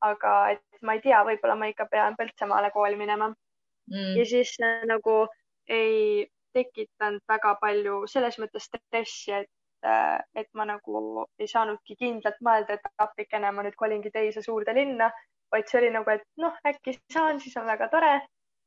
aga 0.00 0.34
et 0.52 0.82
ma 0.82 0.96
ei 0.96 1.02
tea, 1.04 1.22
võib-olla 1.24 1.56
ma 1.58 1.70
ikka 1.70 1.86
pean 1.90 2.16
Põltsamaale 2.18 2.70
kooli 2.74 2.96
minema 2.96 3.30
mm.. 3.30 4.14
ja 4.18 4.24
siis 4.28 4.54
äh, 4.62 4.84
nagu 4.88 5.26
ei 5.68 6.26
tekitanud 6.52 7.22
väga 7.28 7.56
palju 7.60 8.04
selles 8.10 8.38
mõttes 8.42 8.68
stressi, 8.68 9.32
et 9.32 9.50
Äh, 9.82 10.18
et 10.40 10.48
ma 10.54 10.64
nagu 10.64 11.24
ei 11.42 11.48
saanudki 11.50 11.96
kindlalt 11.98 12.38
mõelda, 12.46 12.76
et 12.76 13.02
appikene, 13.02 13.50
ma 13.50 13.64
nüüd 13.66 13.74
kolingi 13.78 14.12
teise 14.14 14.42
suurde 14.44 14.74
linna, 14.76 15.08
vaid 15.50 15.66
see 15.66 15.80
oli 15.80 15.88
nagu, 15.96 16.12
et 16.12 16.22
noh, 16.38 16.54
äkki 16.70 16.94
saan, 17.10 17.40
siis 17.42 17.56
on 17.58 17.66
väga 17.66 17.88
tore. 17.94 18.14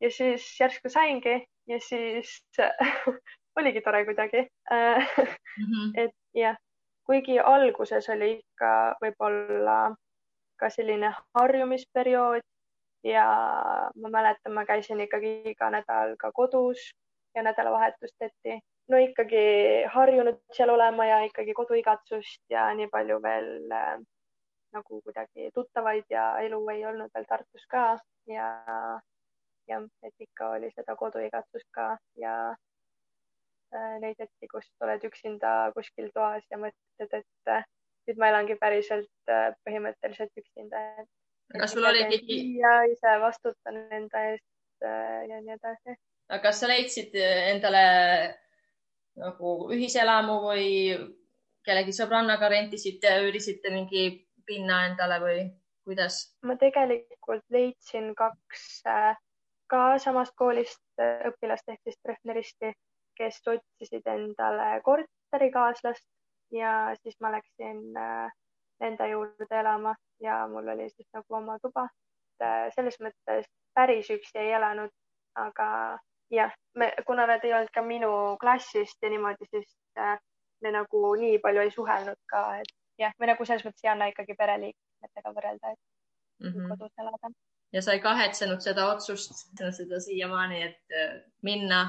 ja 0.03 0.09
siis 0.11 0.43
järsku 0.59 0.89
saingi 0.91 1.37
ja 1.71 1.77
siis 1.79 2.33
oligi 3.59 3.81
tore 3.81 4.05
kuidagi 4.05 4.41
mm. 4.71 4.99
-hmm. 4.99 5.91
et 6.03 6.15
jah, 6.33 6.57
kuigi 7.05 7.39
alguses 7.39 8.09
oli 8.09 8.31
ikka 8.39 8.71
võib-olla 9.03 9.95
ka 10.59 10.69
selline 10.69 11.13
harjumisperiood 11.35 12.43
ja 13.03 13.25
ma 13.95 14.09
mäletan, 14.09 14.53
ma 14.53 14.65
käisin 14.65 15.01
ikkagi 15.01 15.41
iga 15.51 15.69
nädal 15.69 16.15
ka 16.17 16.31
kodus 16.31 16.91
ja 17.35 17.43
nädalavahetusteti 17.43 18.59
no 18.87 18.97
ikkagi 18.97 19.45
harjunud 19.93 20.41
seal 20.53 20.69
olema 20.69 21.05
ja 21.05 21.21
ikkagi 21.29 21.53
koduigatsust 21.53 22.43
ja 22.49 22.67
nii 22.73 22.87
palju 22.91 23.21
veel 23.21 23.49
äh, 23.71 23.97
nagu 24.75 25.01
kuidagi 25.01 25.49
tuttavaid 25.53 26.05
ja 26.09 26.25
elu 26.47 26.61
ei 26.69 26.85
olnud 26.85 27.11
veel 27.15 27.27
Tartus 27.29 27.65
ka 27.69 27.85
ja, 28.27 28.47
ja 29.67 29.81
et 30.03 30.27
ikka 30.27 30.49
oli 30.57 30.71
seda 30.75 30.95
koduigatsust 30.95 31.69
ka 31.71 31.97
ja 32.21 32.35
neid 34.03 34.19
hetki, 34.19 34.49
kus 34.51 34.67
oled 34.85 35.03
üksinda 35.09 35.71
kuskil 35.75 36.09
toas 36.15 36.45
ja 36.51 36.59
mõtled, 36.61 37.19
et 37.19 37.51
äh, 37.51 37.67
nüüd 38.07 38.21
ma 38.21 38.31
elangi 38.33 38.57
päriselt 38.61 39.31
äh, 39.31 39.51
põhimõtteliselt 39.67 40.33
üksinda. 40.41 40.81
aga 41.55 41.67
sul 41.71 41.85
oli 41.85 42.05
keegi? 42.11 42.39
ja 42.61 42.77
ise 42.91 43.17
vastutan 43.21 43.83
enda 43.99 44.23
eest 44.31 44.85
äh, 44.85 45.21
ja 45.29 45.41
nii 45.41 45.57
edasi. 45.57 45.97
aga 46.29 46.41
kas 46.47 46.63
sa 46.63 46.71
leidsid 46.71 47.15
endale 47.21 47.85
nagu 49.15 49.57
ühiselamu 49.71 50.39
või 50.43 50.69
kellegi 51.65 51.93
sõbrannaga 51.95 52.49
rentisite, 52.51 53.11
üürisite 53.25 53.71
mingi 53.73 54.09
pinna 54.45 54.85
endale 54.89 55.19
või 55.23 55.45
kuidas? 55.85 56.19
ma 56.45 56.57
tegelikult 56.61 57.45
leidsin 57.53 58.13
kaks 58.17 58.65
äh, 58.89 59.13
ka 59.71 59.83
samast 60.01 60.35
koolist 60.39 60.81
äh, 61.01 61.25
õpilast 61.29 61.69
ehk 61.71 61.81
siis 61.83 61.97
Treffneristi, 62.01 62.73
kes 63.17 63.41
otsisid 63.47 64.07
endale 64.07 64.81
korterikaaslast 64.83 66.07
ja 66.51 66.95
siis 67.01 67.15
ma 67.21 67.31
läksin 67.31 67.97
äh, 67.97 68.31
nende 68.79 69.09
juurde 69.09 69.59
elama 69.59 69.95
ja 70.21 70.47
mul 70.47 70.67
oli 70.67 70.89
siis 70.89 71.07
nagu 71.13 71.35
oma 71.35 71.59
tuba. 71.59 71.87
selles 72.75 72.97
mõttes 72.99 73.45
päris 73.73 74.09
üksi 74.11 74.37
ei 74.37 74.49
elanud, 74.51 74.91
aga 75.39 75.67
jah, 76.31 76.51
me, 76.75 76.89
kuna 77.07 77.25
nad 77.29 77.43
ei 77.43 77.53
olnud 77.53 77.71
ka 77.73 77.81
minu 77.81 78.09
klassist 78.41 78.97
ja 79.01 79.09
niimoodi, 79.09 79.47
siis 79.49 79.77
äh, 79.99 80.17
me 80.61 80.71
nagu 80.75 81.15
nii 81.15 81.39
palju 81.43 81.63
ei 81.63 81.71
suhelnud 81.71 82.19
ka, 82.31 82.43
et 82.59 82.71
jah, 82.99 83.15
me 83.19 83.29
nagu 83.31 83.47
selles 83.47 83.63
mõttes 83.63 83.85
ei 83.85 83.91
anna 83.93 84.09
ikkagi 84.11 84.35
pereliikmetega 84.39 85.33
võrrelda, 85.37 85.71
et 85.71 85.79
mm 86.43 86.51
-hmm. 86.51 86.69
kodus 86.73 87.03
elada. 87.03 87.31
ja 87.73 87.81
sa 87.81 87.95
ei 87.95 87.99
kahetsenud 87.99 88.61
seda 88.61 88.89
otsust, 88.91 89.47
seda 89.79 89.99
siiamaani, 89.99 90.61
et 90.63 90.97
äh, 91.03 91.21
minna 91.41 91.81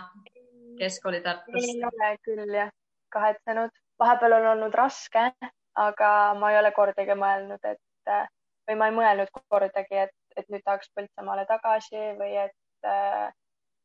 keskkooli 0.79 1.21
Tartusse? 1.25 1.73
ei 1.73 1.85
ole 1.85 2.13
küll 2.25 2.55
jah, 2.55 2.73
kahetsenud. 3.13 3.71
vahepeal 3.99 4.39
on 4.39 4.47
olnud 4.55 4.75
raske, 4.75 5.31
aga 5.75 6.11
ma 6.41 6.53
ei 6.53 6.59
ole 6.59 6.73
kordagi 6.77 7.17
mõelnud, 7.17 7.65
et 7.65 7.81
või 8.67 8.79
ma 8.79 8.89
ei 8.91 8.95
mõelnud 8.97 9.33
kordagi, 9.49 10.07
et, 10.07 10.15
et 10.37 10.49
nüüd 10.53 10.65
tahaks 10.65 10.91
Põltsamaale 10.97 11.47
tagasi 11.49 12.13
või 12.19 12.37
et 12.45 12.89
äh, 12.89 13.29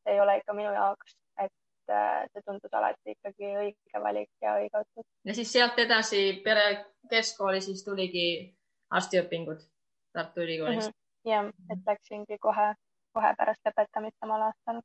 ei 0.10 0.20
ole 0.20 0.38
ikka 0.40 0.56
minu 0.58 0.72
jaoks, 0.74 1.16
et 1.38 1.94
äh, 1.94 2.24
see 2.34 2.46
tundus 2.46 2.74
alati 2.78 3.16
ikkagi 3.16 3.52
õige 3.64 4.04
valik 4.04 4.32
ja 4.42 4.56
õige 4.62 4.82
otsus. 4.82 5.06
ja 5.26 5.36
siis 5.38 5.52
sealt 5.54 5.80
edasi 5.80 6.24
pere 6.46 6.66
keskkooli 7.10 7.62
siis 7.62 7.84
tuligi 7.86 8.26
arstiõpingud 8.92 9.62
Tartu 10.14 10.42
Ülikoolis 10.44 10.88
mm? 10.88 10.92
-hmm. 10.92 11.32
jah, 11.32 11.52
et 11.72 11.86
läksingi 11.88 12.38
kohe, 12.42 12.74
kohe 13.14 13.36
pärast 13.38 13.62
lõpetamist 13.68 14.18
samal 14.20 14.50
aastal. 14.50 14.82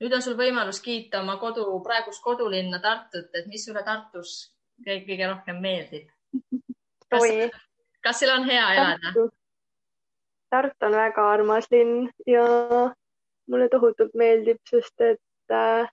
Nüüd 0.00 0.14
on 0.14 0.22
sul 0.22 0.36
võimalus 0.38 0.80
kiita 0.84 1.22
oma 1.22 1.38
kodu, 1.42 1.64
praegust 1.84 2.22
kodulinna 2.22 2.80
Tartut, 2.82 3.30
et 3.34 3.48
mis 3.50 3.64
sulle 3.66 3.82
Tartus 3.86 4.52
kõige 4.84 5.26
rohkem 5.26 5.60
meeldib? 5.62 6.08
kas, 7.10 7.26
kas 8.04 8.22
seal 8.22 8.34
on 8.36 8.48
hea 8.48 8.66
elada? 8.76 9.28
Tartu 10.48 10.88
on 10.88 10.96
väga 10.96 11.26
armas 11.34 11.68
linn 11.72 12.08
ja 12.26 12.46
mulle 13.48 13.68
tohutult 13.72 14.14
meeldib, 14.16 14.60
sest 14.68 15.00
et 15.04 15.52
äh, 15.52 15.88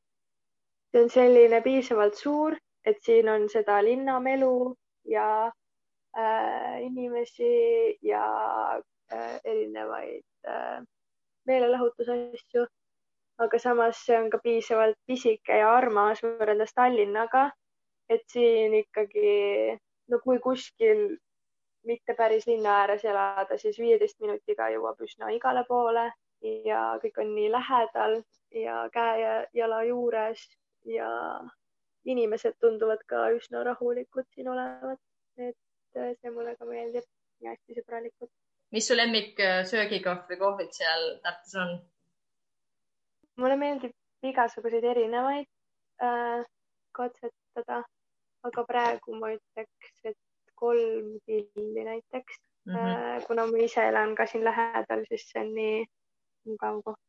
see 0.92 1.04
on 1.04 1.12
selline 1.12 1.62
piisavalt 1.64 2.16
suur, 2.16 2.56
et 2.86 3.02
siin 3.04 3.30
on 3.30 3.50
seda 3.52 3.82
linnamelu 3.84 4.76
ja 5.12 5.52
äh, 6.18 6.82
inimesi 6.86 7.98
ja 8.02 8.26
äh, 9.12 9.40
erinevaid 9.44 10.24
äh, 10.48 10.84
meelelahutusasju. 11.48 12.68
Aga 13.44 13.60
samas 13.60 14.00
see 14.06 14.18
on 14.18 14.30
ka 14.30 14.40
piisavalt 14.44 14.98
pisike 15.08 15.60
ja 15.62 15.72
armas 15.76 16.22
võrreldes 16.24 16.74
Tallinnaga, 16.76 17.50
et 18.10 18.24
siin 18.32 18.74
ikkagi 18.80 19.78
no 20.12 20.20
kui 20.24 20.40
kuskil 20.40 21.08
mitte 21.86 22.16
päris 22.18 22.48
linna 22.48 22.80
ääres 22.82 23.04
elada, 23.06 23.58
siis 23.58 23.78
viieteist 23.80 24.20
minutiga 24.22 24.70
jõuab 24.74 25.02
üsna 25.06 25.30
igale 25.36 25.66
poole 25.68 26.08
ja 26.66 26.82
kõik 27.02 27.20
on 27.22 27.36
nii 27.36 27.52
lähedal 27.52 28.22
ja 28.56 28.86
käe 28.94 29.20
ja 29.22 29.36
jala 29.54 29.84
juures 29.84 30.48
ja 30.86 31.10
inimesed 32.06 32.58
tunduvad 32.62 33.04
ka 33.10 33.28
üsna 33.36 33.64
rahulikud 33.66 34.28
siin 34.34 34.50
olevat. 34.50 35.00
et 35.38 35.58
äh, 35.98 36.14
see 36.22 36.32
mulle 36.32 36.56
ka 36.56 36.66
meeldib 36.66 37.04
ja 37.44 37.52
hästi 37.52 37.76
sõbralikud. 37.80 38.30
mis 38.72 38.88
su 38.88 38.96
lemmik 38.96 39.40
äh, 39.40 39.64
söögikoht 39.66 40.30
või 40.30 40.38
kohvik 40.40 40.74
seal 40.74 41.08
Tartus 41.24 41.56
on? 41.60 41.76
Mulle 43.42 43.58
meeldib 43.60 43.94
igasuguseid 44.30 44.86
erinevaid 44.92 45.48
äh, 46.04 46.44
katsetada, 46.96 47.82
aga 48.48 48.64
praegu 48.70 49.18
ma 49.20 49.34
ütleks, 49.36 49.96
et 50.12 50.20
kolm 50.56 51.18
pilli 51.28 51.84
näiteks 51.84 52.40
mm. 52.66 52.76
-hmm. 52.76 53.26
kuna 53.28 53.48
ma 53.48 53.58
ise 53.68 53.88
elan 53.88 54.16
ka 54.16 54.26
siin 54.26 54.46
lähedal, 54.46 55.06
siis 55.10 55.28
see 55.32 55.42
on 55.42 55.54
nii 55.56 55.86
mugav 56.48 56.82
koht. 56.86 57.02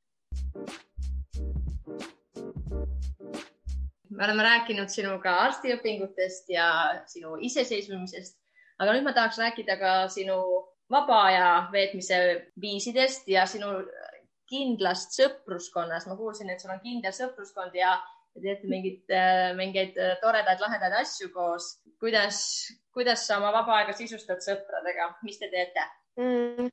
me 4.16 4.24
oleme 4.24 4.42
rääkinud 4.42 4.88
sinuga 4.88 5.32
arstiõpingutest 5.44 6.48
ja 6.48 6.66
sinu 7.06 7.36
iseseisvumisest, 7.48 8.38
aga 8.78 8.94
nüüd 8.94 9.04
ma 9.04 9.12
tahaks 9.12 9.38
rääkida 9.38 9.76
ka 9.80 9.92
sinu 10.08 10.38
vaba 10.90 11.22
aja 11.28 11.48
veetmise 11.72 12.18
viisidest 12.60 13.28
ja 13.28 13.46
sinu 13.46 13.66
kindlast 14.50 15.16
sõpruskonnast. 15.18 16.08
ma 16.10 16.16
kuulsin, 16.16 16.50
et 16.50 16.62
sul 16.62 16.72
on 16.74 16.82
kindel 16.82 17.14
sõpruskond 17.14 17.74
ja 17.74 17.96
te 18.34 18.42
teete 18.44 18.70
mingit, 18.70 19.04
äh, 19.10 19.52
mingeid 19.58 19.98
äh, 19.98 20.16
toredaid, 20.22 20.60
lahedaid 20.60 20.96
asju 21.00 21.30
koos. 21.34 21.76
kuidas, 22.00 22.38
kuidas 22.92 23.26
sa 23.26 23.38
oma 23.40 23.52
vaba 23.54 23.80
aega 23.80 23.94
sisustad 23.96 24.42
sõpradega, 24.44 25.14
mis 25.24 25.38
te 25.40 25.48
teete 25.52 25.86
mm.? 26.20 26.72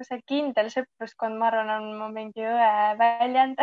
see 0.00 0.22
kindel 0.28 0.70
sõpruskond, 0.72 1.36
ma 1.36 1.50
arvan, 1.50 1.70
on 1.74 1.90
mu 1.98 2.08
mingi 2.14 2.40
õe 2.40 2.94
väljend 2.96 3.60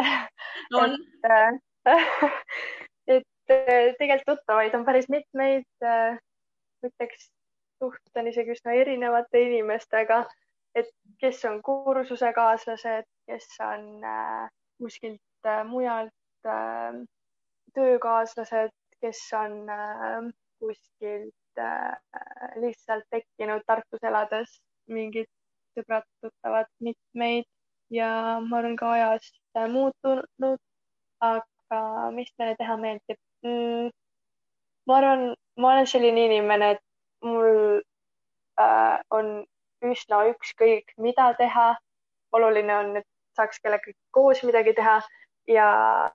on 0.78 0.94
et, 1.34 1.64
et 3.18 3.98
tegelikult 3.98 4.38
tuttavaid 4.38 4.76
on 4.78 4.86
päris 4.86 5.10
mitmeid. 5.10 5.66
ütleks, 6.86 7.32
suhtlen 7.82 8.30
isegi 8.30 8.54
üsna 8.54 8.76
erinevate 8.78 9.42
inimestega, 9.48 10.22
et 10.78 10.90
kes 11.22 11.42
on 11.50 11.62
kursusekaaslased, 11.66 13.08
kes 13.28 13.48
on 13.64 14.04
äh, 14.04 14.50
kuskilt 14.82 15.46
äh, 15.46 15.64
mujalt 15.66 16.46
äh, 16.46 17.00
töökaaslased, 17.76 18.74
kes 19.02 19.20
on 19.38 19.68
kuskilt 20.60 21.62
lihtsalt 22.62 23.06
tekkinud 23.10 23.62
Tartus 23.66 24.04
elades, 24.06 24.60
mingid 24.90 25.30
sõbrad-tuttavad, 25.78 26.70
mitmeid 26.82 27.46
ja 27.94 28.10
ma 28.46 28.60
olen 28.60 28.76
ka 28.78 28.92
ajas 28.96 29.32
muutunud. 29.74 30.60
aga 31.22 31.80
mis 32.14 32.30
meile 32.38 32.56
teha 32.58 32.76
meeldib 32.78 33.18
mm,? 33.46 33.90
ma 34.88 34.98
arvan, 34.98 35.24
ma 35.58 35.72
olen 35.74 35.88
selline 35.92 36.26
inimene, 36.30 36.72
et 36.76 36.84
mul 37.26 37.82
äh, 38.62 38.98
on 39.18 39.32
üsna 39.92 40.24
ükskõik, 40.32 40.94
mida 40.98 41.34
teha. 41.42 41.76
oluline 42.38 42.74
on, 42.76 42.90
et 43.00 43.06
saaks 43.38 43.62
kellegagi 43.64 43.96
koos 44.16 44.44
midagi 44.48 44.76
teha. 44.78 45.00
Ja 45.48 45.66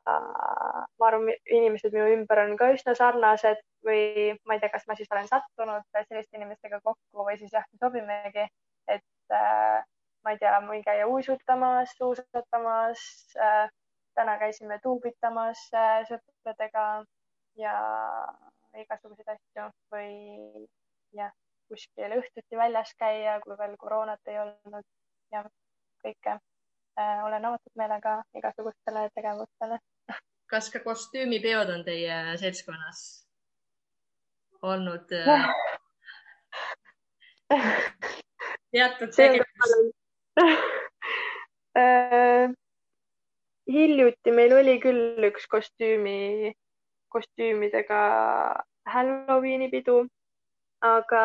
ma 0.04 1.06
arvan, 1.06 1.30
inimesed 1.48 1.94
minu 1.94 2.10
ümber 2.18 2.42
on 2.42 2.50
ka 2.60 2.68
üsna 2.74 2.92
sarnased 2.98 3.62
või 3.86 4.34
ma 4.44 4.58
ei 4.58 4.60
tea, 4.60 4.68
kas 4.74 4.84
ma 4.88 4.96
siis 4.98 5.08
olen 5.14 5.30
sattunud 5.30 5.86
selliste 5.94 6.36
inimestega 6.36 6.82
kokku 6.84 7.24
või 7.28 7.38
siis 7.40 7.54
jah, 7.56 7.64
me 7.72 7.80
sobimegi, 7.80 8.44
et 8.92 9.34
äh, 9.38 9.80
ma 10.24 10.34
ei 10.34 10.42
tea, 10.42 10.58
võin 10.68 10.84
käia 10.84 11.08
uisutamas, 11.08 11.96
suusatamas 11.96 13.06
äh,. 13.40 13.70
täna 14.12 14.36
käisime 14.36 14.76
tuubitamas 14.84 15.64
äh, 15.72 16.02
sõpradega 16.10 16.84
ja 17.56 17.74
igasuguseid 18.84 19.32
asju 19.32 19.68
või 19.92 20.66
jah, 21.16 21.32
kuskil 21.72 22.18
õhtuti 22.18 22.58
väljas 22.60 22.92
käia, 23.00 23.38
kui 23.40 23.56
veel 23.58 23.76
koroonat 23.80 24.32
ei 24.32 24.38
olnud. 24.44 24.84
Ja 25.32 25.46
kõike. 26.04 26.36
Äh, 26.36 26.51
olen 26.96 27.44
avatud 27.44 27.72
meelega 27.76 28.22
igasugustele 28.34 29.08
tegevustele. 29.14 29.78
kas 30.50 30.70
ka 30.70 30.80
kostüümipeod 30.84 31.70
on 31.72 31.84
teie 31.84 32.36
seltskonnas 32.36 33.26
olnud 34.62 35.12
äh, 35.12 35.46
teatud 38.72 39.14
tegevus? 39.16 39.72
Äh, 41.78 42.50
hiljuti 43.72 44.32
meil 44.36 44.52
oli 44.52 44.74
küll 44.80 45.24
üks 45.30 45.46
kostüümi, 45.48 46.52
kostüümidega 47.08 48.00
Halloweeni 48.92 49.70
pidu, 49.72 50.02
aga 50.84 51.22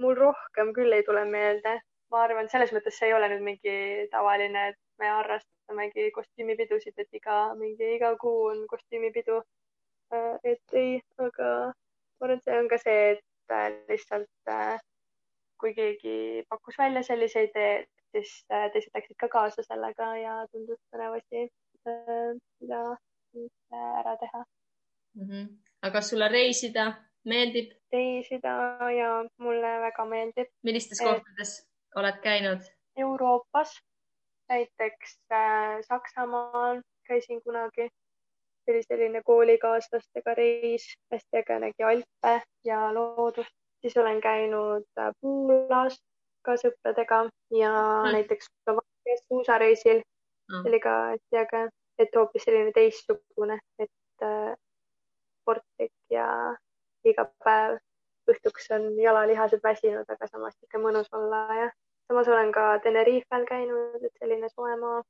mul 0.00 0.16
rohkem 0.16 0.72
küll 0.72 0.96
ei 0.96 1.04
tule 1.04 1.24
meelde 1.28 1.80
ma 2.12 2.22
arvan, 2.26 2.48
selles 2.52 2.72
mõttes 2.74 2.98
see 2.98 3.08
ei 3.08 3.16
ole 3.16 3.28
nüüd 3.32 3.44
mingi 3.46 3.74
tavaline, 4.12 4.68
et 4.72 4.78
me 5.00 5.08
harrastamegi 5.10 6.10
kostüümipidusid, 6.16 6.94
et 7.00 7.18
iga 7.18 7.38
mingi, 7.58 7.94
iga 7.96 8.12
kuu 8.20 8.48
on 8.52 8.64
kostüümipidu. 8.70 9.40
Äh, 10.12 10.36
et 10.52 10.76
ei, 10.78 10.98
aga 11.26 11.50
ma 11.72 12.26
arvan, 12.28 12.38
et 12.38 12.48
see 12.48 12.58
on 12.60 12.70
ka 12.72 12.80
see, 12.82 12.98
et 13.16 13.56
äh, 13.56 13.70
lihtsalt 13.88 14.52
äh, 14.52 14.76
kui 15.62 15.74
keegi 15.78 16.16
pakkus 16.52 16.78
välja 16.78 17.04
sellise 17.06 17.46
idee, 17.48 17.84
siis 18.12 18.32
teised 18.50 18.92
läksid 18.96 19.16
ka 19.22 19.30
kaasa 19.32 19.64
sellega 19.64 20.10
ja 20.20 20.34
tundus 20.52 20.80
põnev 20.92 21.16
asi, 21.16 21.46
mida 22.60 22.82
ära 23.72 24.16
teha 24.20 24.42
mm. 24.42 25.28
-hmm. 25.28 25.46
aga 25.82 25.92
kas 25.94 26.10
sulle 26.10 26.28
reisida 26.28 26.84
meeldib? 27.24 27.72
reisida 27.92 28.52
ja 28.98 29.10
mulle 29.38 29.72
väga 29.86 30.04
meeldib. 30.04 30.50
millistes 30.62 31.00
kohtades? 31.00 31.71
Oled 31.96 32.20
käinud? 32.22 32.60
Euroopas, 32.96 33.80
näiteks 34.48 35.18
äh, 35.32 35.80
Saksamaal 35.88 36.82
käisin 37.08 37.42
kunagi. 37.42 37.88
see 38.64 38.74
oli 38.74 38.82
selline 38.82 39.22
koolikaaslastega 39.24 40.34
reis, 40.34 40.84
hästi 41.12 41.36
äge, 41.36 41.58
nägi 41.58 41.82
Alpe 41.82 42.42
ja 42.64 42.94
loodust. 42.94 43.50
siis 43.80 43.96
olen 43.96 44.20
käinud 44.20 44.86
äh, 44.98 45.10
Poolas 45.20 45.98
ka 46.42 46.54
sõpradega 46.56 47.24
ja 47.50 47.72
mm. 47.72 48.12
näiteks 48.12 48.46
Slovakkias 48.64 49.24
suusareisil 49.28 49.98
mm.. 49.98 50.62
see 50.62 50.70
oli 50.70 50.80
ka 50.80 50.94
hästi 51.10 51.40
äge, 51.44 51.62
et 51.98 52.14
hoopis 52.16 52.46
selline 52.46 52.72
teistsugune, 52.74 53.58
et 53.78 54.22
äh, 54.22 54.54
sportlik 55.42 55.92
ja 56.10 56.28
iga 57.04 57.26
päev 57.44 57.78
õhtuks 58.30 58.68
on 58.76 58.90
jalalihased 59.00 59.62
väsinud, 59.64 60.08
aga 60.08 60.28
samas 60.30 60.56
ikka 60.62 60.80
mõnus 60.82 61.08
olla 61.16 61.42
ja 61.58 61.70
samas 62.08 62.28
olen 62.28 62.52
ka 62.52 62.78
Tenerifel 62.84 63.46
käinud, 63.48 64.04
et 64.04 64.12
selline 64.20 64.48
soe 64.52 64.76
maa 64.76 65.02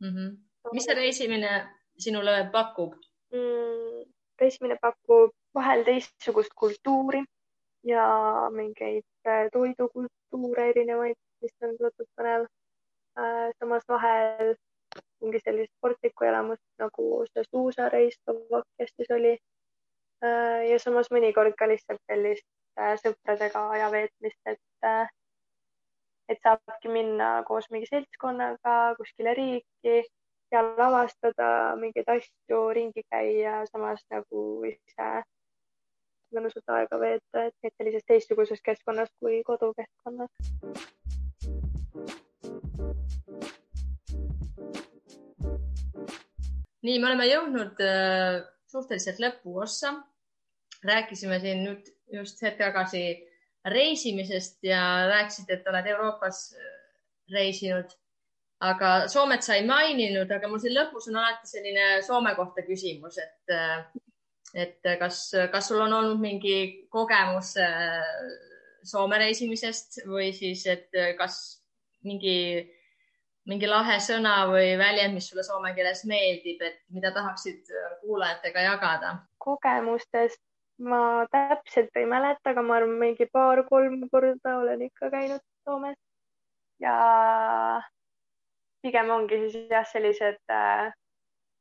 mm. 0.00 0.08
-hmm. 0.14 0.30
mis 0.72 0.88
see 0.88 0.94
reisimine 0.94 1.52
sinule 1.98 2.48
pakub 2.52 2.94
mm,? 3.32 4.06
reisimine 4.40 4.78
pakub 4.80 5.34
vahel 5.54 5.84
teistsugust 5.84 6.54
kultuuri 6.54 7.24
ja 7.84 8.06
mingeid 8.52 9.04
äh, 9.26 9.48
toidukultuure 9.52 10.68
erinevaid, 10.72 11.16
mis 11.42 11.54
on 11.64 11.76
lõpus 11.80 12.08
põnev. 12.16 12.46
Äh, 13.18 13.48
samas 13.58 13.86
vahel 13.88 14.54
mingi 15.20 15.40
sellist 15.44 15.72
sportlikku 15.76 16.24
elamust 16.24 16.62
nagu 16.82 17.06
see 17.32 17.44
suusareis 17.50 18.16
Slovakkias 18.24 18.92
siis 18.96 19.10
oli 19.16 19.32
ja 20.22 20.78
samas 20.78 21.08
mõnikord 21.12 21.56
ka 21.58 21.68
lihtsalt 21.70 22.00
sellist 22.10 22.46
äh, 22.78 22.94
sõpradega 23.00 23.62
aja 23.74 23.88
veetmist, 23.92 24.40
et, 24.46 24.60
äh, 24.84 25.08
et 26.28 26.40
saabki 26.44 26.92
minna 26.92 27.42
koos 27.48 27.70
mingi 27.72 27.88
seltskonnaga 27.88 28.94
kuskile 28.98 29.34
riiki 29.38 30.02
ja 30.52 30.62
lavastada 30.64 31.76
mingeid 31.80 32.08
asju, 32.10 32.62
ringi 32.76 33.04
käia, 33.08 33.62
samas 33.70 34.02
nagu 34.12 34.64
ise 34.68 35.10
mõnusat 36.34 36.74
aega 36.76 36.98
veeta, 37.00 37.48
et 37.48 37.74
sellises 37.74 38.06
teistsuguses 38.06 38.60
keskkonnas 38.62 39.10
kui 39.18 39.42
kodukeskkonnas. 39.46 40.30
nii, 46.80 46.96
me 46.96 47.10
oleme 47.10 47.26
jõudnud 47.28 47.82
suhteliselt 48.70 49.18
lõpuossa 49.20 49.90
rääkisime 50.84 51.40
siin 51.40 51.64
nüüd 51.64 51.88
just 52.12 52.42
hetk 52.42 52.58
tagasi 52.58 53.02
reisimisest 53.68 54.64
ja 54.64 55.06
rääkisid, 55.08 55.50
et 55.50 55.66
oled 55.68 55.86
Euroopas 55.86 56.54
äh, 56.56 56.78
reisinud. 57.32 57.96
aga 58.60 59.08
Soomet 59.08 59.42
sa 59.42 59.54
ei 59.56 59.64
maininud, 59.64 60.28
aga 60.36 60.48
mul 60.48 60.60
siin 60.60 60.74
lõpus 60.76 61.06
on 61.08 61.16
alati 61.16 61.48
selline 61.48 62.02
Soome 62.04 62.34
kohta 62.36 62.60
küsimus, 62.66 63.16
et, 63.18 63.52
äh, 63.56 63.86
et 64.54 64.90
kas, 65.00 65.30
kas 65.52 65.68
sul 65.68 65.80
on 65.80 65.92
olnud 65.92 66.20
mingi 66.20 66.88
kogemus 66.92 67.54
äh, 67.56 68.02
Soome 68.84 69.18
reisimisest 69.20 70.02
või 70.08 70.32
siis, 70.36 70.66
et 70.66 70.92
kas 71.16 71.38
mingi, 72.04 72.64
mingi 73.48 73.68
lahe 73.68 73.98
sõna 74.00 74.46
või 74.48 74.76
väljend, 74.80 75.16
mis 75.16 75.28
sulle 75.28 75.44
soome 75.44 75.74
keeles 75.76 76.06
meeldib, 76.08 76.62
et 76.64 76.78
mida 76.88 77.12
tahaksid 77.12 77.68
kuulajatega 78.00 78.64
jagada? 78.70 79.18
kogemustest 79.40 80.40
ma 80.80 81.26
täpselt 81.30 81.96
ei 82.00 82.06
mäleta, 82.08 82.52
aga 82.52 82.62
ma 82.64 82.78
arvan, 82.78 82.96
mingi 83.00 83.26
paar-kolm 83.32 84.06
korda 84.12 84.56
olen 84.62 84.82
ikka 84.88 85.10
käinud 85.12 85.42
Soomes 85.64 85.98
ja 86.80 86.94
pigem 88.82 89.10
ongi 89.12 89.40
siis 89.44 89.68
jah, 89.70 89.84
sellised 89.92 90.40
äh, 90.52 90.92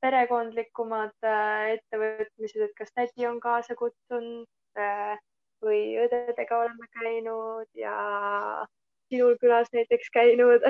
perekondlikumad 0.03 1.15
äh, 1.27 1.75
ettevõtmised, 1.75 2.63
et 2.69 2.75
kas 2.77 2.93
tädi 2.95 3.27
on 3.27 3.41
kaasa 3.43 3.75
kutsunud 3.79 4.47
äh, 4.79 5.17
või 5.63 5.83
õdedega 6.05 6.61
oleme 6.63 6.87
käinud 6.95 7.67
ja 7.75 7.95
sinul 9.11 9.35
külas 9.41 9.67
näiteks 9.75 10.13
käinud 10.15 10.63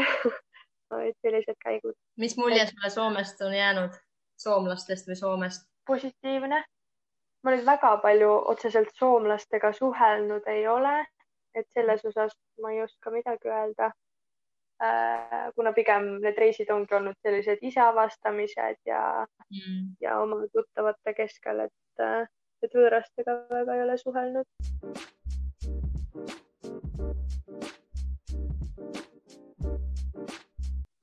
et 1.08 1.18
sellised 1.22 1.58
käigud. 1.62 1.93
mis 2.18 2.38
mulje 2.38 2.66
sulle 2.72 2.89
Soomest 2.89 3.41
on 3.45 3.54
jäänud, 3.54 3.93
soomlastest 4.41 5.12
või 5.12 5.22
Soomest? 5.22 5.70
positiivne 5.86 6.64
ma 7.44 7.54
nüüd 7.54 7.66
väga 7.68 7.96
palju 8.04 8.30
otseselt 8.54 8.92
soomlastega 9.00 9.72
suhelnud 9.78 10.48
ei 10.52 10.68
ole, 10.68 10.96
et 11.56 11.68
selles 11.76 12.06
osas 12.06 12.36
ma 12.62 12.74
ei 12.76 12.84
oska 12.84 13.12
midagi 13.12 13.52
öelda. 13.52 13.92
äh,. 14.84 15.52
kuna 15.56 15.74
pigem 15.76 16.06
need 16.24 16.38
reisid 16.40 16.70
ongi 16.72 16.96
olnud 16.96 17.18
sellised 17.22 17.64
iseavastamised 17.68 18.78
ja 18.88 19.02
mm., 19.52 19.88
ja 20.02 20.20
oma 20.24 20.38
tuttavate 20.54 21.14
keskel, 21.14 21.66
et, 21.66 22.04
äh, 22.06 22.28
et 22.64 22.76
võõrastega 22.76 23.36
väga 23.50 23.76
ei 23.76 23.84
ole 23.84 23.98
suhelnud. 23.98 24.48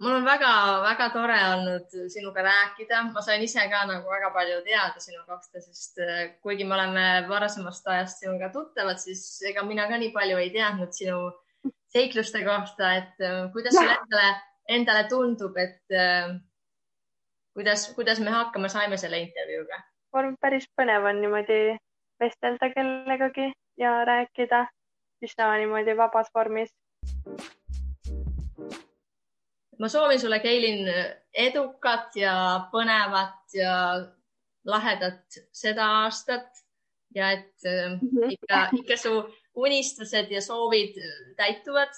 Mul 0.07 0.21
on 0.21 0.27
väga-väga 0.27 1.09
tore 1.11 1.37
olnud 1.53 1.95
sinuga 2.13 2.45
rääkida, 2.47 3.01
ma 3.11 3.23
sain 3.27 3.43
ise 3.43 3.65
ka 3.71 3.81
nagu 3.91 4.07
väga 4.11 4.31
palju 4.35 4.61
teada 4.67 5.03
sinu 5.03 5.25
kohta, 5.27 5.61
sest 5.61 5.99
kuigi 6.43 6.65
me 6.65 6.77
oleme 6.79 7.07
varasemast 7.29 7.89
ajast 7.91 8.23
sinuga 8.23 8.53
tuttavad, 8.55 9.03
siis 9.03 9.25
ega 9.51 9.65
mina 9.67 9.89
ka 9.91 9.99
nii 9.99 10.13
palju 10.15 10.39
ei 10.39 10.53
teadnud 10.55 10.95
sinu 10.95 11.19
seikluste 11.97 12.45
kohta, 12.47 12.93
et 13.01 13.25
äh, 13.25 13.51
kuidas 13.53 13.75
sulle 13.75 13.97
endale, 13.97 14.31
endale 14.79 15.03
tundub, 15.11 15.59
et 15.59 15.99
äh, 15.99 16.37
kuidas, 17.59 17.89
kuidas 17.99 18.23
me 18.23 18.31
hakkama 18.31 18.71
saime 18.71 19.01
selle 19.01 19.21
intervjuuga? 19.27 19.83
ma 20.15 20.23
arvan, 20.23 20.39
päris 20.41 20.71
põnev 20.79 21.11
on 21.11 21.19
niimoodi 21.21 21.61
vestelda 22.23 22.71
kellegagi 22.73 23.51
ja 23.83 23.99
rääkida 24.09 24.65
üsna 25.27 25.51
niimoodi 25.61 25.97
vabas 25.99 26.31
vormis 26.35 26.71
ma 29.79 29.89
soovin 29.89 30.21
sulle, 30.21 30.39
Keilin, 30.41 30.89
edukat 31.35 32.17
ja 32.17 32.35
põnevat 32.73 33.55
ja 33.55 33.73
lahedat 34.67 35.41
seda 35.53 35.87
aastat 36.03 36.65
ja 37.15 37.31
et 37.31 37.65
mm 37.65 37.99
-hmm. 37.99 38.33
ikka, 38.33 38.69
ikka 38.81 38.97
su 38.97 39.13
unistused 39.55 40.31
ja 40.31 40.41
soovid 40.43 40.97
täituvad 41.37 41.93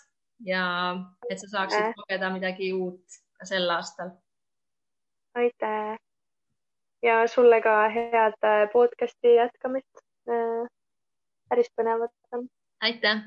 ja 0.44 0.96
et 1.30 1.40
sa 1.40 1.48
saaksid 1.48 1.82
äh. 1.82 1.94
kogeda 1.94 2.30
midagi 2.30 2.72
uut 2.72 3.04
ka 3.38 3.46
sel 3.46 3.70
aastal. 3.70 4.10
aitäh 5.34 5.98
ja 7.02 7.26
sulle 7.26 7.60
ka 7.60 7.88
head 7.88 8.38
äh, 8.44 8.68
podcast'i 8.72 9.34
jätkamist. 9.36 9.96
Äh, 10.28 10.68
päris 11.48 11.70
põnevat 11.80 12.14
on. 12.32 12.48
aitäh 12.80 13.22